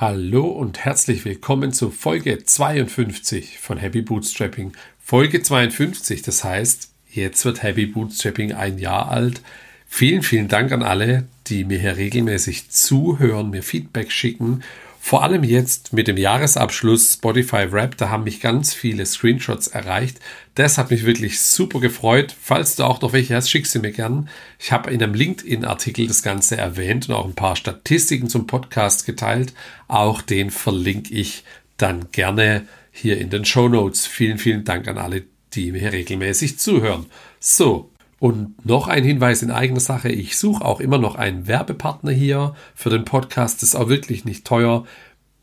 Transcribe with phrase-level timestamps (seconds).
[0.00, 4.70] Hallo und herzlich willkommen zu Folge 52 von Happy Bootstrapping.
[5.00, 9.42] Folge 52, das heißt, jetzt wird Happy Bootstrapping ein Jahr alt.
[9.88, 14.62] Vielen, vielen Dank an alle, die mir hier regelmäßig zuhören, mir Feedback schicken
[15.08, 20.20] vor allem jetzt mit dem Jahresabschluss Spotify Rap, da haben mich ganz viele Screenshots erreicht.
[20.54, 22.36] Das hat mich wirklich super gefreut.
[22.38, 24.28] Falls du auch noch welche hast, schick sie mir gern.
[24.58, 29.06] Ich habe in einem LinkedIn-Artikel das Ganze erwähnt und auch ein paar Statistiken zum Podcast
[29.06, 29.54] geteilt.
[29.86, 31.42] Auch den verlinke ich
[31.78, 34.06] dann gerne hier in den Show Notes.
[34.06, 35.22] Vielen, vielen Dank an alle,
[35.54, 37.06] die mir regelmäßig zuhören.
[37.40, 40.08] So, und noch ein Hinweis in eigener Sache.
[40.08, 43.62] Ich suche auch immer noch einen Werbepartner hier für den Podcast.
[43.62, 44.84] Das ist auch wirklich nicht teuer.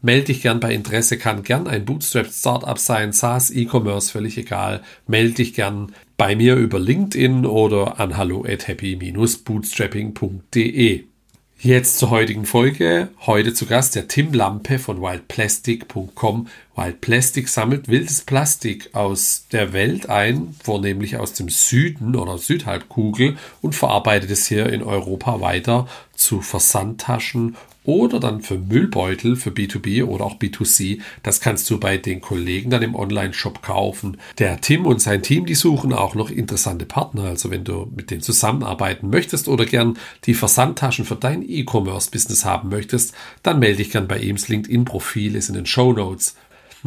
[0.01, 4.83] Melde dich gern bei Interesse, kann gern ein Bootstrap Startup sein, SaaS, E-Commerce, völlig egal.
[5.07, 11.14] Melde dich gern bei mir über LinkedIn oder an hallo at happy-bootstrapping.de.
[11.59, 13.07] Jetzt zur heutigen Folge.
[13.25, 16.47] Heute zu Gast der Tim Lampe von wildplastic.com.
[16.75, 23.37] Wild Plastic sammelt wildes Plastik aus der Welt ein, vornehmlich aus dem Süden oder Südhalbkugel
[23.61, 27.55] und verarbeitet es hier in Europa weiter zu Versandtaschen
[27.85, 31.01] oder dann für Müllbeutel für B2B oder auch B2C.
[31.23, 34.17] Das kannst du bei den Kollegen dann im Online-Shop kaufen.
[34.39, 37.23] Der Tim und sein Team, die suchen auch noch interessante Partner.
[37.23, 42.69] Also wenn du mit denen zusammenarbeiten möchtest oder gern die Versandtaschen für dein E-Commerce-Business haben
[42.69, 44.35] möchtest, dann melde dich gern bei ihm.
[44.35, 46.35] Das LinkedIn-Profil ist in den Show Notes.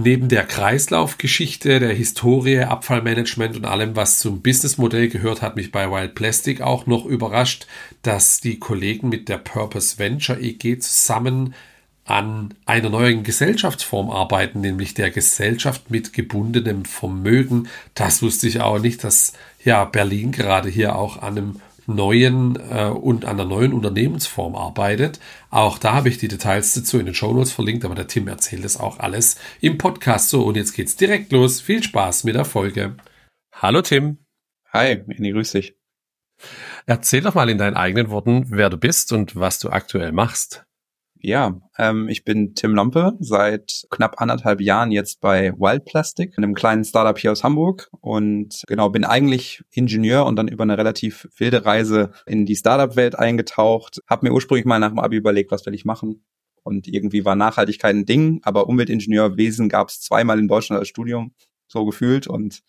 [0.00, 5.90] Neben der Kreislaufgeschichte, der Historie, Abfallmanagement und allem, was zum Businessmodell gehört, hat mich bei
[5.90, 7.66] Wild Plastic auch noch überrascht,
[8.02, 11.54] dass die Kollegen mit der Purpose Venture EG zusammen
[12.04, 17.68] an einer neuen Gesellschaftsform arbeiten, nämlich der Gesellschaft mit gebundenem Vermögen.
[17.94, 22.84] Das wusste ich auch nicht, dass ja Berlin gerade hier auch an einem neuen äh,
[22.86, 25.20] und an einer neuen Unternehmensform arbeitet.
[25.50, 28.64] Auch da habe ich die Details dazu in den Shownotes verlinkt, aber der Tim erzählt
[28.64, 30.30] das auch alles im Podcast.
[30.30, 31.60] So, und jetzt geht's direkt los.
[31.60, 32.96] Viel Spaß mit der Folge.
[33.52, 34.18] Hallo Tim.
[34.72, 35.74] Hi, Andy, grüß dich.
[36.88, 40.64] Erzähl doch mal in deinen eigenen Worten, wer du bist und was du aktuell machst.
[41.20, 46.54] Ja, ähm, ich bin Tim Lampe, seit knapp anderthalb Jahren jetzt bei Wild Plastic, einem
[46.54, 51.28] kleinen Startup hier aus Hamburg und genau, bin eigentlich Ingenieur und dann über eine relativ
[51.36, 54.00] wilde Reise in die Startup-Welt eingetaucht.
[54.06, 56.24] Hab mir ursprünglich mal nach dem Abi überlegt, was will ich machen
[56.62, 61.34] und irgendwie war Nachhaltigkeit ein Ding, aber Umweltingenieurwesen gab es zweimal in Deutschland als Studium,
[61.66, 62.62] so gefühlt und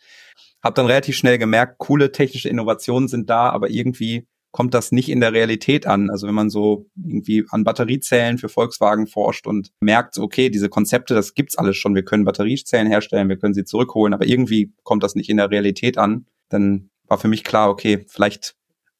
[0.63, 5.09] habe dann relativ schnell gemerkt, coole technische Innovationen sind da, aber irgendwie kommt das nicht
[5.09, 6.09] in der Realität an.
[6.09, 11.13] Also wenn man so irgendwie an Batteriezellen für Volkswagen forscht und merkt, okay, diese Konzepte,
[11.13, 11.95] das gibt's alles schon.
[11.95, 15.51] Wir können Batteriezellen herstellen, wir können sie zurückholen, aber irgendwie kommt das nicht in der
[15.51, 16.25] Realität an.
[16.49, 18.55] Dann war für mich klar, okay, vielleicht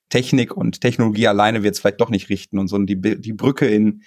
[0.10, 3.68] Technik und Technologie alleine wird es vielleicht doch nicht richten und so die, die Brücke
[3.68, 4.04] in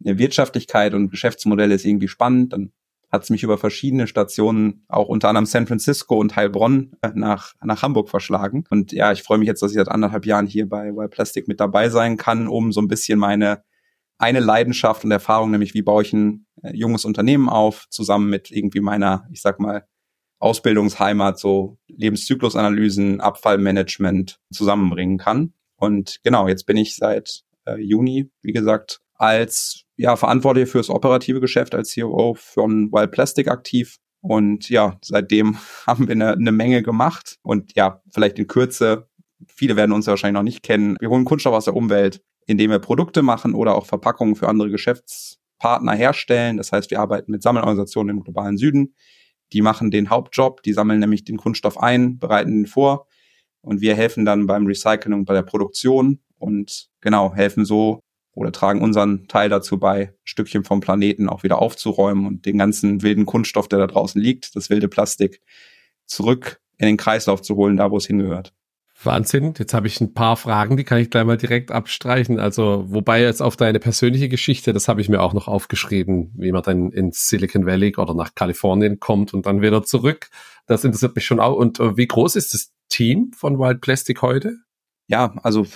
[0.00, 2.52] Wirtschaftlichkeit und Geschäftsmodelle ist irgendwie spannend.
[2.52, 2.72] Dann
[3.10, 7.54] hat es mich über verschiedene Stationen, auch unter anderem San Francisco und Heilbronn, äh, nach,
[7.62, 8.64] nach Hamburg verschlagen.
[8.70, 11.48] Und ja, ich freue mich jetzt, dass ich seit anderthalb Jahren hier bei Wild Plastic
[11.48, 13.62] mit dabei sein kann, um so ein bisschen meine
[14.18, 18.50] eine Leidenschaft und Erfahrung, nämlich wie baue ich ein äh, junges Unternehmen auf, zusammen mit
[18.50, 19.86] irgendwie meiner, ich sag mal,
[20.40, 25.54] Ausbildungsheimat, so Lebenszyklusanalysen, Abfallmanagement zusammenbringen kann.
[25.76, 31.40] Und genau, jetzt bin ich seit äh, Juni, wie gesagt, als ja, Verantwortlicher fürs operative
[31.40, 33.98] Geschäft als CEO von Wild Plastic aktiv.
[34.20, 37.38] Und ja, seitdem haben wir eine, eine Menge gemacht.
[37.42, 39.08] Und ja, vielleicht in Kürze,
[39.46, 40.96] viele werden uns ja wahrscheinlich noch nicht kennen.
[41.00, 44.70] Wir holen Kunststoff aus der Umwelt, indem wir Produkte machen oder auch Verpackungen für andere
[44.70, 46.56] Geschäftspartner herstellen.
[46.56, 48.94] Das heißt, wir arbeiten mit Sammelorganisationen im globalen Süden.
[49.52, 53.08] Die machen den Hauptjob, die sammeln nämlich den Kunststoff ein, bereiten ihn vor
[53.62, 58.02] und wir helfen dann beim Recycling und bei der Produktion und genau helfen so
[58.38, 63.02] oder tragen unseren Teil dazu bei, Stückchen vom Planeten auch wieder aufzuräumen und den ganzen
[63.02, 65.42] wilden Kunststoff, der da draußen liegt, das wilde Plastik,
[66.06, 68.54] zurück in den Kreislauf zu holen, da wo es hingehört.
[69.02, 69.54] Wahnsinn.
[69.56, 72.40] Jetzt habe ich ein paar Fragen, die kann ich gleich mal direkt abstreichen.
[72.40, 76.52] Also, wobei jetzt auf deine persönliche Geschichte, das habe ich mir auch noch aufgeschrieben, wie
[76.52, 80.28] man dann ins Silicon Valley oder nach Kalifornien kommt und dann wieder zurück.
[80.66, 81.56] Das interessiert mich schon auch.
[81.56, 84.58] Und äh, wie groß ist das Team von Wild Plastic heute?
[85.08, 85.66] Ja, also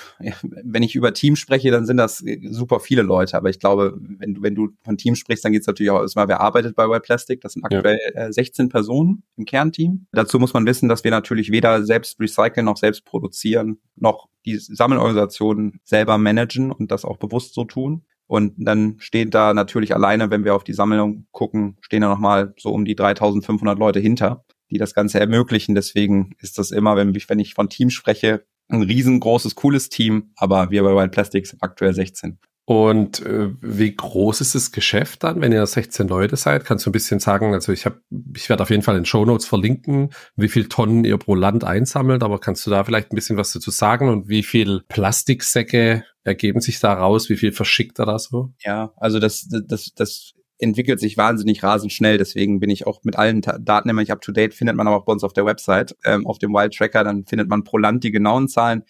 [0.43, 3.37] wenn ich über Team spreche, dann sind das äh, super viele Leute.
[3.37, 6.03] Aber ich glaube, wenn du, wenn du von Team sprichst, dann geht es natürlich auch
[6.03, 7.41] erstmal, wer arbeitet bei White Plastic.
[7.41, 8.31] Das sind aktuell ja.
[8.31, 10.07] 16 äh, Personen im Kernteam.
[10.13, 14.59] Dazu muss man wissen, dass wir natürlich weder selbst recyceln noch selbst produzieren, noch die
[14.59, 18.05] Sammelorganisationen selber managen und das auch bewusst so tun.
[18.27, 22.55] Und dann stehen da natürlich alleine, wenn wir auf die Sammlung gucken, stehen da nochmal
[22.59, 25.75] so um die 3500 Leute hinter, die das Ganze ermöglichen.
[25.75, 30.33] Deswegen ist das immer, wenn ich, wenn ich von Team spreche, ein riesengroßes, cooles Team,
[30.37, 32.39] aber wir bei Wild Plastics aktuell 16.
[32.65, 36.65] Und äh, wie groß ist das Geschäft dann, wenn ihr 16 Leute seid?
[36.65, 38.01] Kannst du ein bisschen sagen, also ich habe,
[38.37, 41.65] ich werde auf jeden Fall in Show Notes verlinken, wie viel Tonnen ihr pro Land
[41.65, 46.05] einsammelt, aber kannst du da vielleicht ein bisschen was dazu sagen und wie viel Plastiksäcke
[46.23, 47.29] ergeben sich da raus?
[47.29, 48.53] Wie viel verschickt er da so?
[48.65, 52.19] Ja, also das, das, das entwickelt sich wahnsinnig rasend schnell.
[52.19, 54.55] Deswegen bin ich auch mit allen Daten immer nicht up to date.
[54.55, 57.05] Findet man aber auch bei uns auf der Website, ähm, auf dem Wild Tracker.
[57.05, 58.85] Dann findet man pro Land die genauen Zahlen.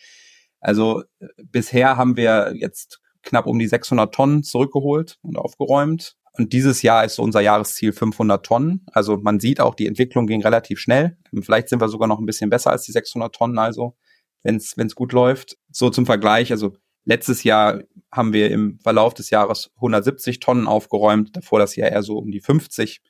[0.61, 6.17] Also äh, bisher haben wir jetzt knapp um die 600 Tonnen zurückgeholt und aufgeräumt.
[6.35, 8.87] Und dieses Jahr ist so unser Jahresziel 500 Tonnen.
[8.93, 11.17] Also man sieht auch, die Entwicklung ging relativ schnell.
[11.43, 13.97] Vielleicht sind wir sogar noch ein bisschen besser als die 600 Tonnen, also
[14.43, 15.59] wenn es gut läuft.
[15.71, 16.75] So zum Vergleich, also
[17.05, 22.03] letztes Jahr haben wir im Verlauf des Jahres 170 Tonnen aufgeräumt, davor das Jahr eher
[22.03, 23.01] so um die 50.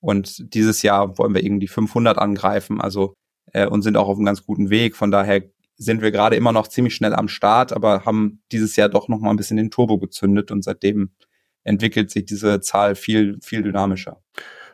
[0.00, 3.14] Und dieses Jahr wollen wir irgendwie 500 angreifen, also
[3.52, 4.96] äh, und sind auch auf einem ganz guten Weg.
[4.96, 5.42] Von daher
[5.76, 9.20] sind wir gerade immer noch ziemlich schnell am Start, aber haben dieses Jahr doch noch
[9.20, 11.12] mal ein bisschen den Turbo gezündet und seitdem
[11.64, 14.22] entwickelt sich diese Zahl viel, viel dynamischer.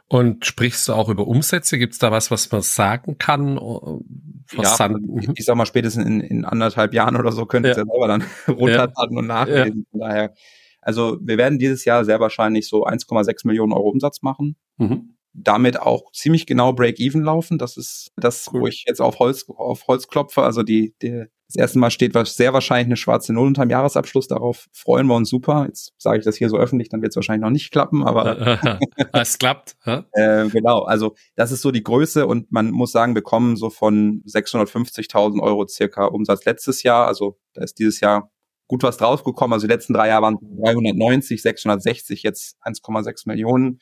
[0.09, 1.79] Und sprichst du auch über Umsätze?
[1.79, 3.57] Gibt es da was, was man sagen kann?
[3.57, 4.91] Was ja,
[5.21, 7.77] ich, ich sag mal, spätestens in, in anderthalb Jahren oder so könnt ihr ja.
[7.79, 9.19] ja selber dann runterladen ja.
[9.19, 9.87] und nachlesen.
[9.91, 10.35] Von daher,
[10.81, 14.57] also wir werden dieses Jahr sehr wahrscheinlich so 1,6 Millionen Euro Umsatz machen.
[14.79, 17.59] Mhm damit auch ziemlich genau Break-Even laufen.
[17.59, 18.63] Das ist das, cool.
[18.63, 20.43] wo ich jetzt auf Holz, auf Holz klopfe.
[20.43, 24.29] Also die, die, das erste Mal steht was sehr wahrscheinlich eine schwarze Null unterm Jahresabschluss.
[24.29, 25.65] Darauf freuen wir uns super.
[25.67, 28.59] Jetzt sage ich das hier so öffentlich, dann wird es wahrscheinlich noch nicht klappen, aber
[29.15, 29.77] es klappt.
[30.13, 33.71] äh, genau, also das ist so die Größe und man muss sagen, wir kommen so
[33.71, 37.07] von 650.000 Euro circa Umsatz letztes Jahr.
[37.07, 38.31] Also da ist dieses Jahr
[38.67, 39.55] gut was draufgekommen.
[39.55, 43.79] Also die letzten drei Jahre waren 390, 660, jetzt 1,6 Millionen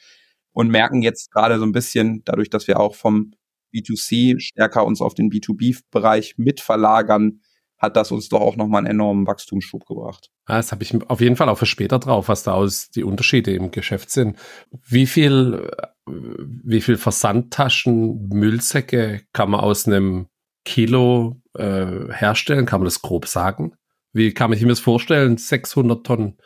[0.52, 3.32] und merken jetzt gerade so ein bisschen, dadurch, dass wir auch vom
[3.74, 7.40] B2C stärker uns auf den B2B-Bereich mitverlagern,
[7.78, 10.31] hat das uns doch auch nochmal einen enormen Wachstumsschub gebracht.
[10.46, 13.52] Das habe ich auf jeden Fall auch für später drauf, was da aus die Unterschiede
[13.52, 14.38] im Geschäft sind.
[14.87, 15.70] Wie viel,
[16.06, 20.28] wie viel Versandtaschen, Müllsäcke kann man aus einem
[20.64, 22.67] Kilo äh, herstellen?
[22.67, 23.73] Kann man das grob sagen?
[24.12, 25.37] Wie kann man sich das vorstellen?
[25.37, 26.38] 600 Tonnen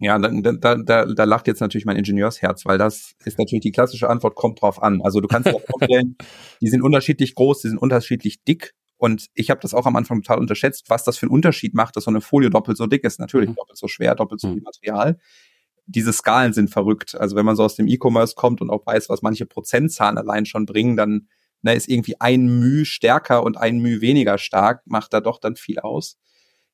[0.00, 3.70] ja, da, da, da, da lacht jetzt natürlich mein Ingenieursherz, weil das ist natürlich die
[3.70, 5.02] klassische Antwort, kommt drauf an.
[5.02, 6.16] Also du kannst dir vorstellen,
[6.62, 8.72] die sind unterschiedlich groß, die sind unterschiedlich dick.
[9.00, 11.96] Und ich habe das auch am Anfang total unterschätzt, was das für einen Unterschied macht,
[11.96, 13.18] dass so eine Folie doppelt so dick ist.
[13.18, 13.54] Natürlich mhm.
[13.54, 14.52] doppelt so schwer, doppelt so mhm.
[14.52, 15.18] viel Material.
[15.86, 17.14] Diese Skalen sind verrückt.
[17.14, 20.44] Also wenn man so aus dem E-Commerce kommt und auch weiß, was manche Prozentzahlen allein
[20.44, 21.28] schon bringen, dann
[21.62, 25.56] ne, ist irgendwie ein Müh stärker und ein Müh weniger stark, macht da doch dann
[25.56, 26.18] viel aus.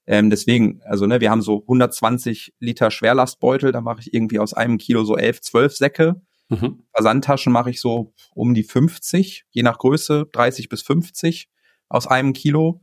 [0.09, 4.53] Ähm, deswegen, also ne, wir haben so 120 Liter Schwerlastbeutel, da mache ich irgendwie aus
[4.53, 6.21] einem Kilo so 11, 12 Säcke.
[6.49, 6.83] Mhm.
[6.93, 11.51] Versandtaschen mache ich so um die 50, je nach Größe, 30 bis 50
[11.89, 12.81] aus einem Kilo.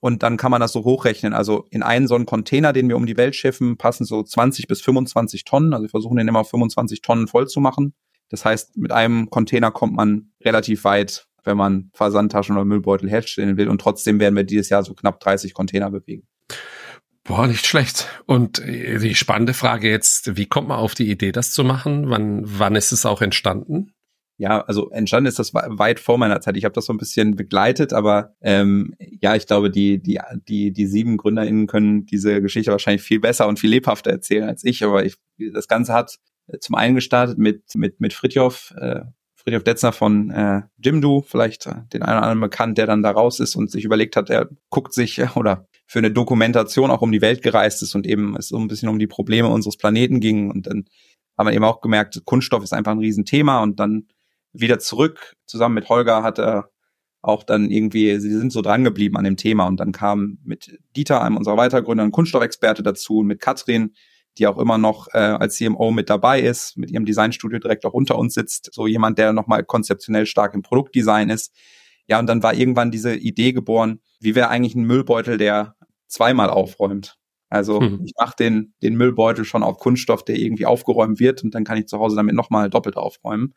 [0.00, 1.32] Und dann kann man das so hochrechnen.
[1.32, 4.66] Also in einen so einen Container, den wir um die Welt schiffen, passen so 20
[4.66, 5.72] bis 25 Tonnen.
[5.72, 7.94] Also wir versuchen den immer 25 Tonnen voll zu machen.
[8.28, 13.56] Das heißt, mit einem Container kommt man relativ weit, wenn man Versandtaschen oder Müllbeutel herstellen
[13.56, 13.68] will.
[13.68, 16.26] Und trotzdem werden wir dieses Jahr so knapp 30 Container bewegen.
[17.24, 18.08] Boah, nicht schlecht.
[18.26, 22.08] Und äh, die spannende Frage jetzt, wie kommt man auf die Idee, das zu machen?
[22.08, 23.92] Wann, wann ist es auch entstanden?
[24.40, 26.56] Ja, also entstanden ist das weit vor meiner Zeit.
[26.56, 30.72] Ich habe das so ein bisschen begleitet, aber ähm, ja, ich glaube, die die die
[30.72, 34.84] die sieben GründerInnen können diese Geschichte wahrscheinlich viel besser und viel lebhafter erzählen als ich.
[34.84, 35.16] Aber ich,
[35.52, 36.18] das Ganze hat
[36.60, 39.00] zum einen gestartet mit mit mit Fritjof, äh,
[39.34, 43.10] Friedhof Detzner von äh, Jimdo, vielleicht äh, den einen oder anderen bekannt, der dann da
[43.10, 47.02] raus ist und sich überlegt hat, er guckt sich äh, oder für eine Dokumentation auch
[47.02, 49.76] um die Welt gereist ist und eben es so ein bisschen um die Probleme unseres
[49.76, 50.50] Planeten ging.
[50.50, 50.84] Und dann
[51.36, 54.06] haben wir eben auch gemerkt, Kunststoff ist einfach ein Riesenthema und dann
[54.60, 56.70] wieder zurück, zusammen mit Holger hat er
[57.20, 60.78] auch dann irgendwie, sie sind so dran geblieben an dem Thema und dann kam mit
[60.96, 63.94] Dieter, einem unserer Weitergründer, ein Kunststoffexperte dazu und mit Katrin,
[64.38, 67.92] die auch immer noch äh, als CMO mit dabei ist, mit ihrem Designstudio direkt auch
[67.92, 71.54] unter uns sitzt, so jemand, der nochmal konzeptionell stark im Produktdesign ist.
[72.06, 75.74] Ja, und dann war irgendwann diese Idee geboren, wie wäre eigentlich ein Müllbeutel, der
[76.06, 77.16] zweimal aufräumt.
[77.50, 78.02] Also hm.
[78.04, 81.78] ich mache den, den Müllbeutel schon auf Kunststoff, der irgendwie aufgeräumt wird und dann kann
[81.78, 83.54] ich zu Hause damit nochmal doppelt aufräumen.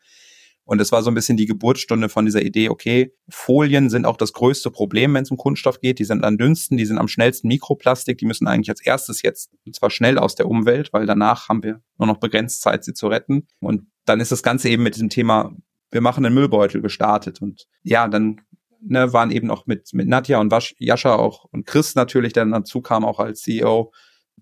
[0.64, 4.16] Und es war so ein bisschen die Geburtsstunde von dieser Idee, okay, Folien sind auch
[4.16, 5.98] das größte Problem, wenn es um Kunststoff geht.
[5.98, 9.50] Die sind am dünnsten, die sind am schnellsten Mikroplastik, die müssen eigentlich als erstes jetzt,
[9.66, 12.94] und zwar schnell aus der Umwelt, weil danach haben wir nur noch begrenzt Zeit, sie
[12.94, 13.48] zu retten.
[13.60, 15.52] Und dann ist das Ganze eben mit diesem Thema,
[15.90, 17.42] wir machen einen Müllbeutel gestartet.
[17.42, 18.40] Und ja, dann
[18.80, 22.46] ne, waren eben auch mit, mit Nadja und Wasch, Jascha auch und Chris natürlich, der
[22.46, 23.92] dazu kam auch als CEO,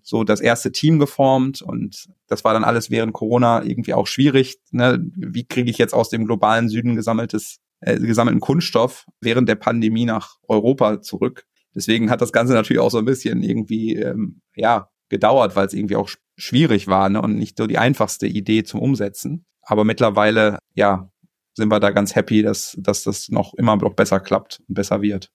[0.03, 4.57] so das erste Team geformt und das war dann alles während Corona irgendwie auch schwierig.
[4.71, 4.99] Ne?
[5.15, 10.05] Wie kriege ich jetzt aus dem globalen Süden gesammeltes, äh, gesammelten Kunststoff während der Pandemie
[10.05, 11.45] nach Europa zurück?
[11.75, 15.73] Deswegen hat das Ganze natürlich auch so ein bisschen irgendwie, ähm, ja, gedauert, weil es
[15.73, 17.21] irgendwie auch schwierig war ne?
[17.21, 19.45] und nicht so die einfachste Idee zum Umsetzen.
[19.61, 21.11] Aber mittlerweile, ja,
[21.53, 25.01] sind wir da ganz happy, dass, dass das noch immer noch besser klappt und besser
[25.01, 25.29] wird.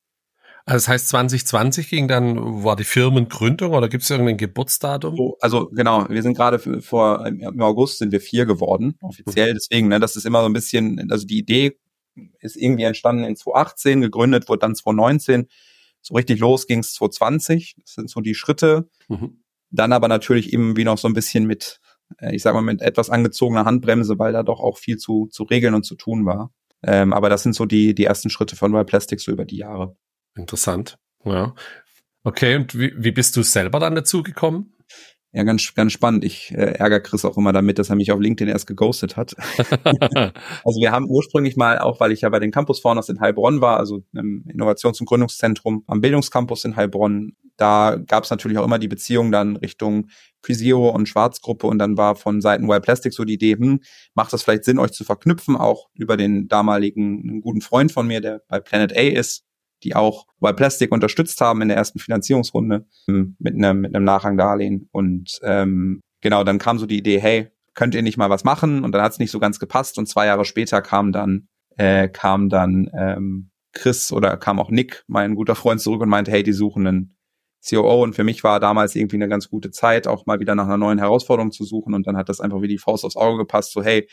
[0.68, 5.16] Also das heißt 2020 ging dann, war die Firmengründung oder gibt es irgendein Geburtsdatum?
[5.16, 9.54] So, also genau, wir sind gerade vor, im August sind wir vier geworden, offiziell.
[9.54, 11.78] Deswegen, ne, das ist immer so ein bisschen, also die Idee
[12.40, 15.46] ist irgendwie entstanden in 2018, gegründet wurde dann 2019.
[16.02, 17.76] So richtig los ging es 2020.
[17.82, 18.88] Das sind so die Schritte.
[19.08, 19.44] Mhm.
[19.70, 21.80] Dann aber natürlich eben wie noch so ein bisschen mit,
[22.18, 25.44] äh, ich sag mal, mit etwas angezogener Handbremse, weil da doch auch viel zu, zu
[25.44, 26.52] regeln und zu tun war.
[26.82, 29.58] Ähm, aber das sind so die, die ersten Schritte von Wild Plastic so über die
[29.58, 29.96] Jahre.
[30.36, 30.98] Interessant.
[31.24, 31.54] Ja.
[32.24, 34.76] Okay, und wie, wie bist du selber dann dazu gekommen?
[35.36, 36.24] Ja, ganz, ganz spannend.
[36.24, 39.36] Ich äh, ärgere Chris auch immer damit, dass er mich auf LinkedIn erst geghostet hat.
[40.64, 43.60] also wir haben ursprünglich mal, auch weil ich ja bei den Campus Founders in Heilbronn
[43.60, 48.64] war, also im Innovations- und Gründungszentrum am Bildungscampus in Heilbronn, da gab es natürlich auch
[48.64, 50.08] immer die Beziehung dann Richtung
[50.42, 53.80] Physio und Schwarzgruppe und dann war von Seiten Wild Plastic so die Idee, hm,
[54.14, 58.22] macht das vielleicht Sinn, euch zu verknüpfen, auch über den damaligen guten Freund von mir,
[58.22, 59.44] der bei Planet A ist,
[59.82, 64.04] die auch Wild Plastic unterstützt haben in der ersten Finanzierungsrunde hm, mit einem, mit einem
[64.04, 64.88] Nachrangdarlehen.
[64.92, 68.84] Und ähm, genau, dann kam so die Idee, hey, könnt ihr nicht mal was machen?
[68.84, 69.98] Und dann hat es nicht so ganz gepasst.
[69.98, 75.04] Und zwei Jahre später kam dann, äh, kam dann ähm, Chris oder kam auch Nick,
[75.06, 77.16] mein guter Freund, zurück und meinte, hey, die suchen einen
[77.68, 78.02] COO.
[78.02, 80.78] Und für mich war damals irgendwie eine ganz gute Zeit, auch mal wieder nach einer
[80.78, 81.94] neuen Herausforderung zu suchen.
[81.94, 83.72] Und dann hat das einfach wie die Faust aufs Auge gepasst.
[83.72, 84.08] So, hey,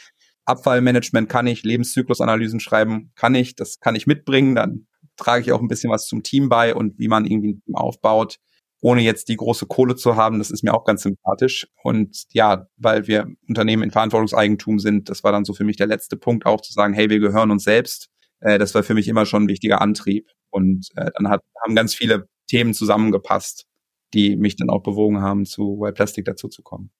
[0.46, 4.56] Abfallmanagement kann ich, Lebenszyklusanalysen schreiben kann ich, das kann ich mitbringen.
[4.56, 7.62] Dann trage ich auch ein bisschen was zum Team bei und wie man irgendwie ein
[7.64, 8.38] Team aufbaut,
[8.82, 10.40] ohne jetzt die große Kohle zu haben.
[10.40, 11.68] Das ist mir auch ganz sympathisch.
[11.84, 15.88] Und ja, weil wir Unternehmen in Verantwortungseigentum sind, das war dann so für mich der
[15.88, 18.10] letzte Punkt auch zu sagen, hey, wir gehören uns selbst.
[18.42, 20.30] Äh, das war für mich immer schon ein wichtiger Antrieb.
[20.50, 23.66] Und äh, dann hat, haben ganz viele Themen zusammengepasst,
[24.14, 26.92] die mich dann auch bewogen haben, zu Wild Plastic dazu zu kommen.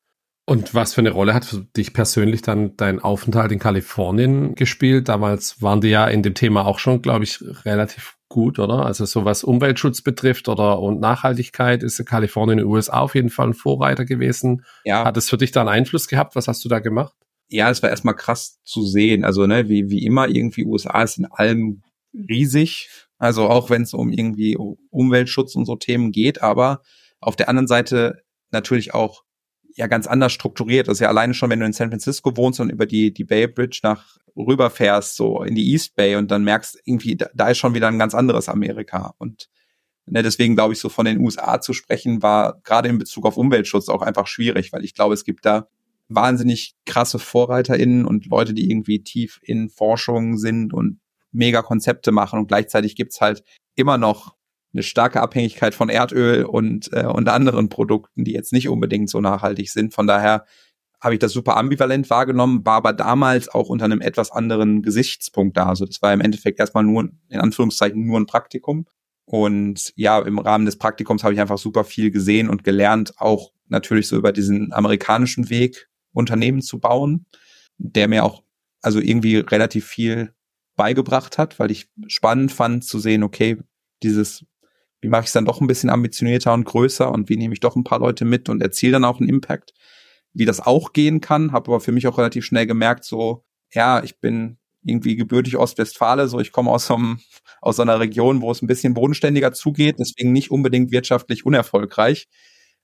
[0.46, 5.08] Und was für eine Rolle hat für dich persönlich dann dein Aufenthalt in Kalifornien gespielt?
[5.08, 8.86] Damals waren die ja in dem Thema auch schon, glaube ich, relativ gut, oder?
[8.86, 13.30] Also so was Umweltschutz betrifft oder und Nachhaltigkeit ist Kalifornien in den USA auf jeden
[13.30, 14.66] Fall ein Vorreiter gewesen.
[14.84, 15.06] Ja.
[15.06, 16.36] Hat es für dich da einen Einfluss gehabt?
[16.36, 17.16] Was hast du da gemacht?
[17.48, 19.24] Ja, es war erstmal krass zu sehen.
[19.24, 21.84] Also, ne, wie, wie immer irgendwie USA ist in allem
[22.14, 22.90] riesig.
[23.18, 24.58] Also auch wenn es um irgendwie
[24.90, 26.82] Umweltschutz und so Themen geht, aber
[27.22, 29.24] auf der anderen Seite natürlich auch
[29.76, 30.88] ja ganz anders strukturiert.
[30.88, 33.48] Ist ja alleine schon, wenn du in San Francisco wohnst und über die, die Bay
[33.48, 37.58] Bridge nach rüberfährst, so in die East Bay und dann merkst irgendwie, da, da ist
[37.58, 39.14] schon wieder ein ganz anderes Amerika.
[39.18, 39.50] Und
[40.06, 43.38] ne, deswegen glaube ich, so von den USA zu sprechen, war gerade in Bezug auf
[43.38, 45.68] Umweltschutz auch einfach schwierig, weil ich glaube, es gibt da
[46.10, 51.00] wahnsinnig krasse VorreiterInnen und Leute, die irgendwie tief in Forschung sind und
[51.32, 53.44] mega Konzepte machen und gleichzeitig gibt's halt
[53.76, 54.36] immer noch
[54.74, 59.22] eine starke Abhängigkeit von Erdöl und, äh, und anderen Produkten, die jetzt nicht unbedingt so
[59.22, 59.94] nachhaltig sind.
[59.94, 60.46] Von daher
[61.00, 65.58] habe ich das super ambivalent wahrgenommen, war aber damals auch unter einem etwas anderen Gesichtspunkt
[65.58, 65.68] da.
[65.68, 68.86] Also das war im Endeffekt erstmal nur, in Anführungszeichen, nur ein Praktikum.
[69.26, 73.52] Und ja, im Rahmen des Praktikums habe ich einfach super viel gesehen und gelernt, auch
[73.68, 77.26] natürlich so über diesen amerikanischen Weg Unternehmen zu bauen,
[77.78, 78.44] der mir auch
[78.82, 80.34] also irgendwie relativ viel
[80.76, 83.58] beigebracht hat, weil ich spannend fand zu sehen, okay,
[84.04, 84.46] dieses
[85.04, 87.60] wie mache ich es dann doch ein bisschen ambitionierter und größer und wie nehme ich
[87.60, 89.74] doch ein paar Leute mit und erziele dann auch einen Impact,
[90.34, 93.44] wie das auch gehen kann, habe aber für mich auch relativ schnell gemerkt, so,
[93.74, 96.98] ja, ich bin irgendwie gebürtig Ostwestfale, so ich komme aus so,
[97.62, 102.30] aus einer Region, wo es ein bisschen bodenständiger zugeht, deswegen nicht unbedingt wirtschaftlich unerfolgreich.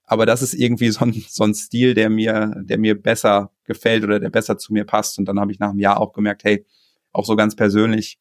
[0.04, 4.04] Aber das ist irgendwie so ein, so ein Stil, der mir, der mir besser gefällt
[4.04, 5.18] oder der besser zu mir passt.
[5.18, 6.66] Und dann habe ich nach einem Jahr auch gemerkt, hey,
[7.12, 8.18] auch so ganz persönlich,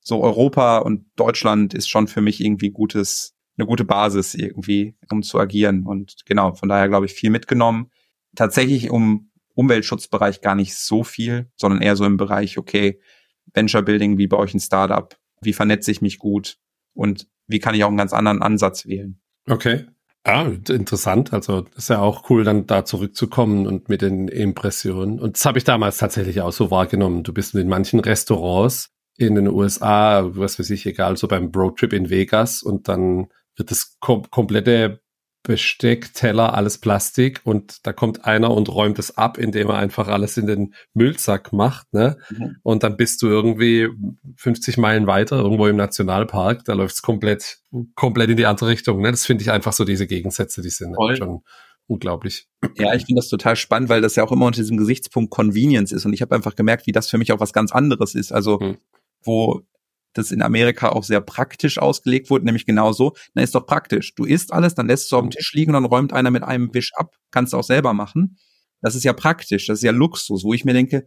[0.00, 5.22] so Europa und Deutschland ist schon für mich irgendwie gutes, eine gute Basis irgendwie, um
[5.22, 5.84] zu agieren.
[5.84, 7.90] Und genau, von daher glaube ich viel mitgenommen.
[8.34, 13.00] Tatsächlich um Umweltschutzbereich gar nicht so viel, sondern eher so im Bereich, okay,
[13.52, 16.56] Venture Building, wie bei euch ein Startup, wie vernetze ich mich gut
[16.94, 19.20] und wie kann ich auch einen ganz anderen Ansatz wählen.
[19.48, 19.86] Okay.
[20.26, 21.32] Ja, interessant.
[21.32, 25.18] Also ist ja auch cool, dann da zurückzukommen und mit den Impressionen.
[25.18, 27.22] Und das habe ich damals tatsächlich auch so wahrgenommen.
[27.22, 31.92] Du bist in manchen Restaurants in den USA, was weiß ich, egal, so beim Roadtrip
[31.92, 33.28] in Vegas und dann
[33.62, 35.00] das kom komplette
[35.42, 40.06] Besteck, Teller, alles Plastik und da kommt einer und räumt es ab, indem er einfach
[40.08, 42.18] alles in den Müllsack macht, ne?
[42.28, 42.56] Mhm.
[42.62, 43.88] Und dann bist du irgendwie
[44.36, 47.60] 50 Meilen weiter, irgendwo im Nationalpark, da läuft es komplett,
[47.94, 49.10] komplett in die andere Richtung, ne?
[49.10, 51.16] Das finde ich einfach so diese Gegensätze, die sind Voll.
[51.16, 51.40] schon
[51.86, 52.46] unglaublich.
[52.76, 55.90] Ja, ich finde das total spannend, weil das ja auch immer unter diesem Gesichtspunkt Convenience
[55.90, 58.30] ist und ich habe einfach gemerkt, wie das für mich auch was ganz anderes ist.
[58.30, 58.76] Also, mhm.
[59.24, 59.62] wo
[60.12, 64.14] das in Amerika auch sehr praktisch ausgelegt wurde, nämlich genau so, na ist doch praktisch.
[64.14, 66.42] Du isst alles, dann lässt es auf dem Tisch liegen und dann räumt einer mit
[66.42, 67.14] einem Wisch ab.
[67.30, 68.36] Kannst du auch selber machen.
[68.80, 71.06] Das ist ja praktisch, das ist ja Luxus, wo ich mir denke,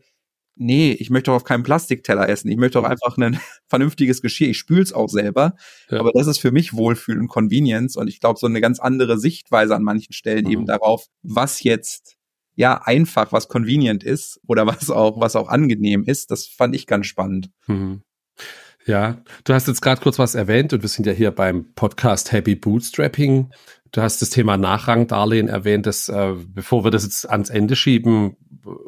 [0.55, 2.49] nee, ich möchte doch auf keinem Plastikteller essen.
[2.49, 4.49] Ich möchte doch einfach ein vernünftiges Geschirr.
[4.49, 5.55] Ich spül's auch selber.
[5.89, 5.99] Ja.
[5.99, 7.97] Aber das ist für mich Wohlfühl und Convenience.
[7.97, 10.51] Und ich glaube, so eine ganz andere Sichtweise an manchen Stellen mhm.
[10.51, 12.15] eben darauf, was jetzt
[12.55, 16.85] ja einfach, was convenient ist oder was auch, was auch angenehm ist, das fand ich
[16.85, 17.49] ganz spannend.
[17.67, 18.03] Mhm.
[18.85, 22.31] Ja, du hast jetzt gerade kurz was erwähnt und wir sind ja hier beim Podcast
[22.31, 23.51] Happy Bootstrapping.
[23.91, 28.35] Du hast das Thema Nachrangdarlehen erwähnt, dass, äh, bevor wir das jetzt ans Ende schieben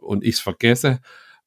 [0.02, 1.00] und ich es vergesse,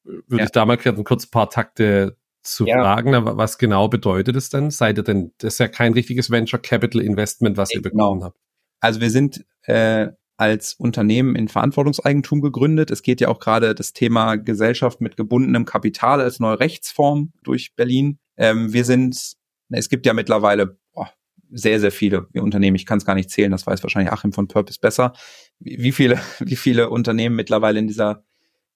[0.03, 0.43] würde ja.
[0.45, 2.81] ich da mal kurz ein paar Takte zu ja.
[2.81, 4.71] fragen, was genau bedeutet es denn?
[4.71, 8.13] Seid ihr denn, das ist ja kein richtiges Venture Capital Investment, was ihr genau.
[8.13, 8.37] bekommen habt.
[8.79, 12.91] Also wir sind äh, als Unternehmen in Verantwortungseigentum gegründet.
[12.91, 17.75] Es geht ja auch gerade das Thema Gesellschaft mit gebundenem Kapital als neue Rechtsform durch
[17.75, 18.19] Berlin.
[18.39, 19.33] Ähm, wir sind,
[19.69, 21.11] es gibt ja mittlerweile boah,
[21.51, 22.75] sehr, sehr viele Unternehmen.
[22.75, 25.13] Ich kann es gar nicht zählen, das weiß wahrscheinlich Achim von Purpose besser.
[25.59, 28.23] Wie viele, wie viele Unternehmen mittlerweile in dieser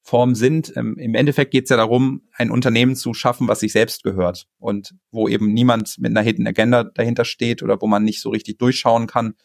[0.05, 0.73] Form sind.
[0.75, 4.47] Ähm, Im Endeffekt geht es ja darum, ein Unternehmen zu schaffen, was sich selbst gehört
[4.59, 8.29] und wo eben niemand mit einer Hidden Agenda dahinter steht oder wo man nicht so
[8.29, 9.35] richtig durchschauen kann,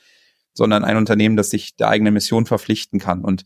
[0.53, 3.25] sondern ein Unternehmen, das sich der eigenen Mission verpflichten kann.
[3.25, 3.45] Und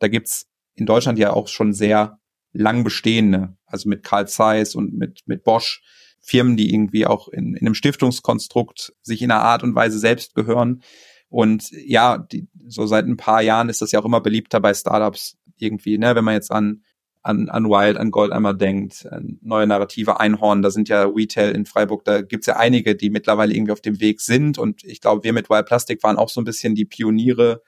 [0.00, 2.20] da gibt's in Deutschland ja auch schon sehr
[2.52, 5.82] lang bestehende, also mit Carl Zeiss und mit, mit Bosch,
[6.20, 10.34] Firmen, die irgendwie auch in, in einem Stiftungskonstrukt sich in einer Art und Weise selbst
[10.34, 10.82] gehören.
[11.28, 14.74] Und ja, die, so seit ein paar Jahren ist das ja auch immer beliebter bei
[14.74, 16.82] Startups irgendwie, ne, wenn man jetzt an
[17.22, 19.06] an, an Wild, an Goldeimer denkt,
[19.42, 23.54] neue Narrative Einhorn, da sind ja Retail in Freiburg, da gibt's ja einige, die mittlerweile
[23.54, 24.58] irgendwie auf dem Weg sind.
[24.58, 27.62] Und ich glaube, wir mit Wild Plastic waren auch so ein bisschen die Pioniere,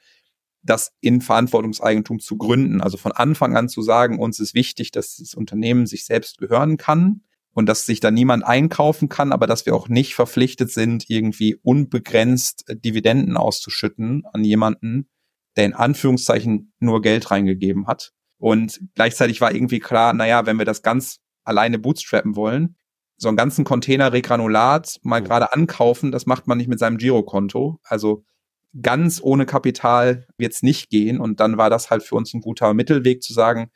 [0.63, 2.81] das in Verantwortungseigentum zu gründen.
[2.81, 6.77] Also von Anfang an zu sagen, uns ist wichtig, dass das Unternehmen sich selbst gehören
[6.77, 7.23] kann
[7.55, 11.57] und dass sich da niemand einkaufen kann, aber dass wir auch nicht verpflichtet sind, irgendwie
[11.63, 15.09] unbegrenzt Dividenden auszuschütten an jemanden,
[15.57, 18.13] der in Anführungszeichen nur Geld reingegeben hat.
[18.39, 22.77] Und gleichzeitig war irgendwie klar, naja, wenn wir das ganz alleine bootstrappen wollen,
[23.17, 27.79] so einen ganzen Container Regranulat mal gerade ankaufen, das macht man nicht mit seinem Girokonto.
[27.85, 28.25] Also
[28.81, 31.21] ganz ohne Kapital wird's nicht gehen.
[31.21, 33.71] Und dann war das halt für uns ein guter Mittelweg zu sagen,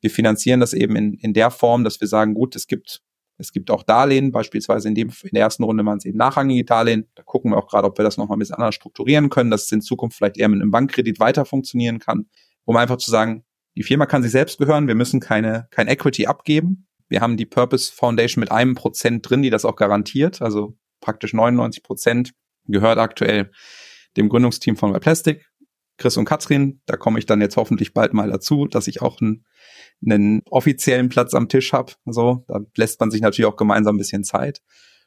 [0.00, 3.00] wir finanzieren das eben in, in der Form, dass wir sagen, gut, es gibt
[3.42, 6.64] es gibt auch Darlehen, beispielsweise in dem in der ersten Runde waren es eben nachrangige
[6.64, 7.08] Darlehen.
[7.14, 9.64] Da gucken wir auch gerade, ob wir das nochmal ein bisschen anders strukturieren können, dass
[9.64, 12.26] es in Zukunft vielleicht eher mit einem Bankkredit weiter funktionieren kann,
[12.64, 13.44] um einfach zu sagen,
[13.76, 16.86] die Firma kann sich selbst gehören, wir müssen keine kein Equity abgeben.
[17.08, 21.34] Wir haben die Purpose Foundation mit einem Prozent drin, die das auch garantiert, also praktisch
[21.34, 22.32] 99 Prozent
[22.66, 23.50] gehört aktuell
[24.16, 25.46] dem Gründungsteam von Plastic.
[25.98, 29.20] Chris und Katrin, da komme ich dann jetzt hoffentlich bald mal dazu, dass ich auch
[29.20, 29.44] ein
[30.04, 31.92] einen offiziellen Platz am Tisch habe.
[32.06, 34.60] So, da lässt man sich natürlich auch gemeinsam ein bisschen Zeit.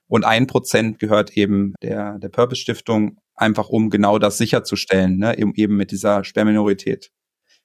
[0.07, 5.37] Und ein Prozent gehört eben der, der Purpose Stiftung, einfach um genau das sicherzustellen, ne?
[5.37, 7.11] eben, eben mit dieser Sperrminorität,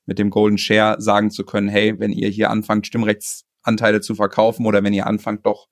[0.06, 4.66] mit dem Golden Share sagen zu können, hey, wenn ihr hier anfangt, Stimmrechtsanteile zu verkaufen
[4.66, 5.68] oder wenn ihr anfangt, doch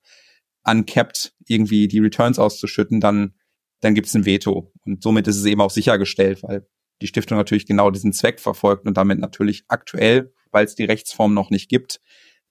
[0.63, 3.33] uncapped irgendwie die Returns auszuschütten, dann,
[3.81, 4.71] dann gibt's ein Veto.
[4.85, 6.67] Und somit ist es eben auch sichergestellt, weil
[7.01, 11.33] die Stiftung natürlich genau diesen Zweck verfolgt und damit natürlich aktuell weil es die Rechtsform
[11.33, 12.01] noch nicht gibt,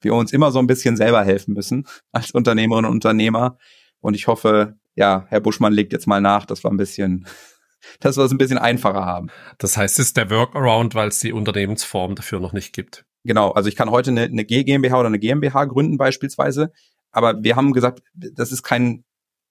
[0.00, 3.58] wir uns immer so ein bisschen selber helfen müssen als Unternehmerinnen und Unternehmer.
[4.00, 7.26] Und ich hoffe, ja, Herr Buschmann legt jetzt mal nach, dass wir ein bisschen,
[8.00, 9.28] dass wir es ein bisschen einfacher haben.
[9.58, 13.04] Das heißt, es ist der Workaround, weil es die Unternehmensform dafür noch nicht gibt.
[13.24, 16.72] Genau, also ich kann heute eine, eine GmbH oder eine GmbH gründen beispielsweise,
[17.10, 19.04] aber wir haben gesagt, das ist kein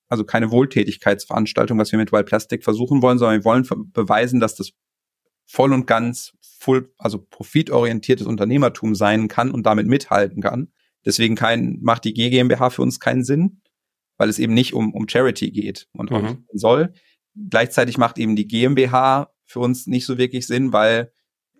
[0.09, 4.55] also keine Wohltätigkeitsveranstaltung, was wir mit Wild Plastic versuchen wollen, sondern wir wollen beweisen, dass
[4.55, 4.71] das
[5.47, 10.71] voll und ganz full, also profitorientiertes Unternehmertum sein kann und damit mithalten kann.
[11.05, 13.61] Deswegen kein, macht die G GmbH für uns keinen Sinn,
[14.17, 16.45] weil es eben nicht um, um Charity geht und mhm.
[16.53, 16.93] soll.
[17.49, 21.11] Gleichzeitig macht eben die GmbH für uns nicht so wirklich Sinn, weil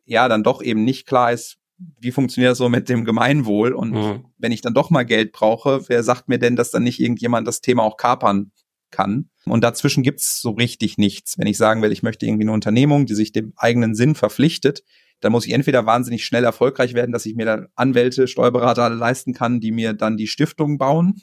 [0.06, 3.92] ja dann doch eben nicht klar ist, wie funktioniert das so mit dem Gemeinwohl und
[3.92, 4.26] mhm.
[4.38, 7.48] wenn ich dann doch mal Geld brauche, wer sagt mir denn, dass dann nicht irgendjemand
[7.48, 8.52] das Thema auch kapern
[8.92, 9.30] kann?
[9.46, 11.38] Und dazwischen gibt's so richtig nichts.
[11.38, 14.84] Wenn ich sagen will, ich möchte irgendwie eine Unternehmung, die sich dem eigenen Sinn verpflichtet,
[15.20, 18.96] dann muss ich entweder wahnsinnig schnell erfolgreich werden, dass ich mir dann Anwälte, Steuerberater alle
[18.96, 21.22] leisten kann, die mir dann die Stiftung bauen.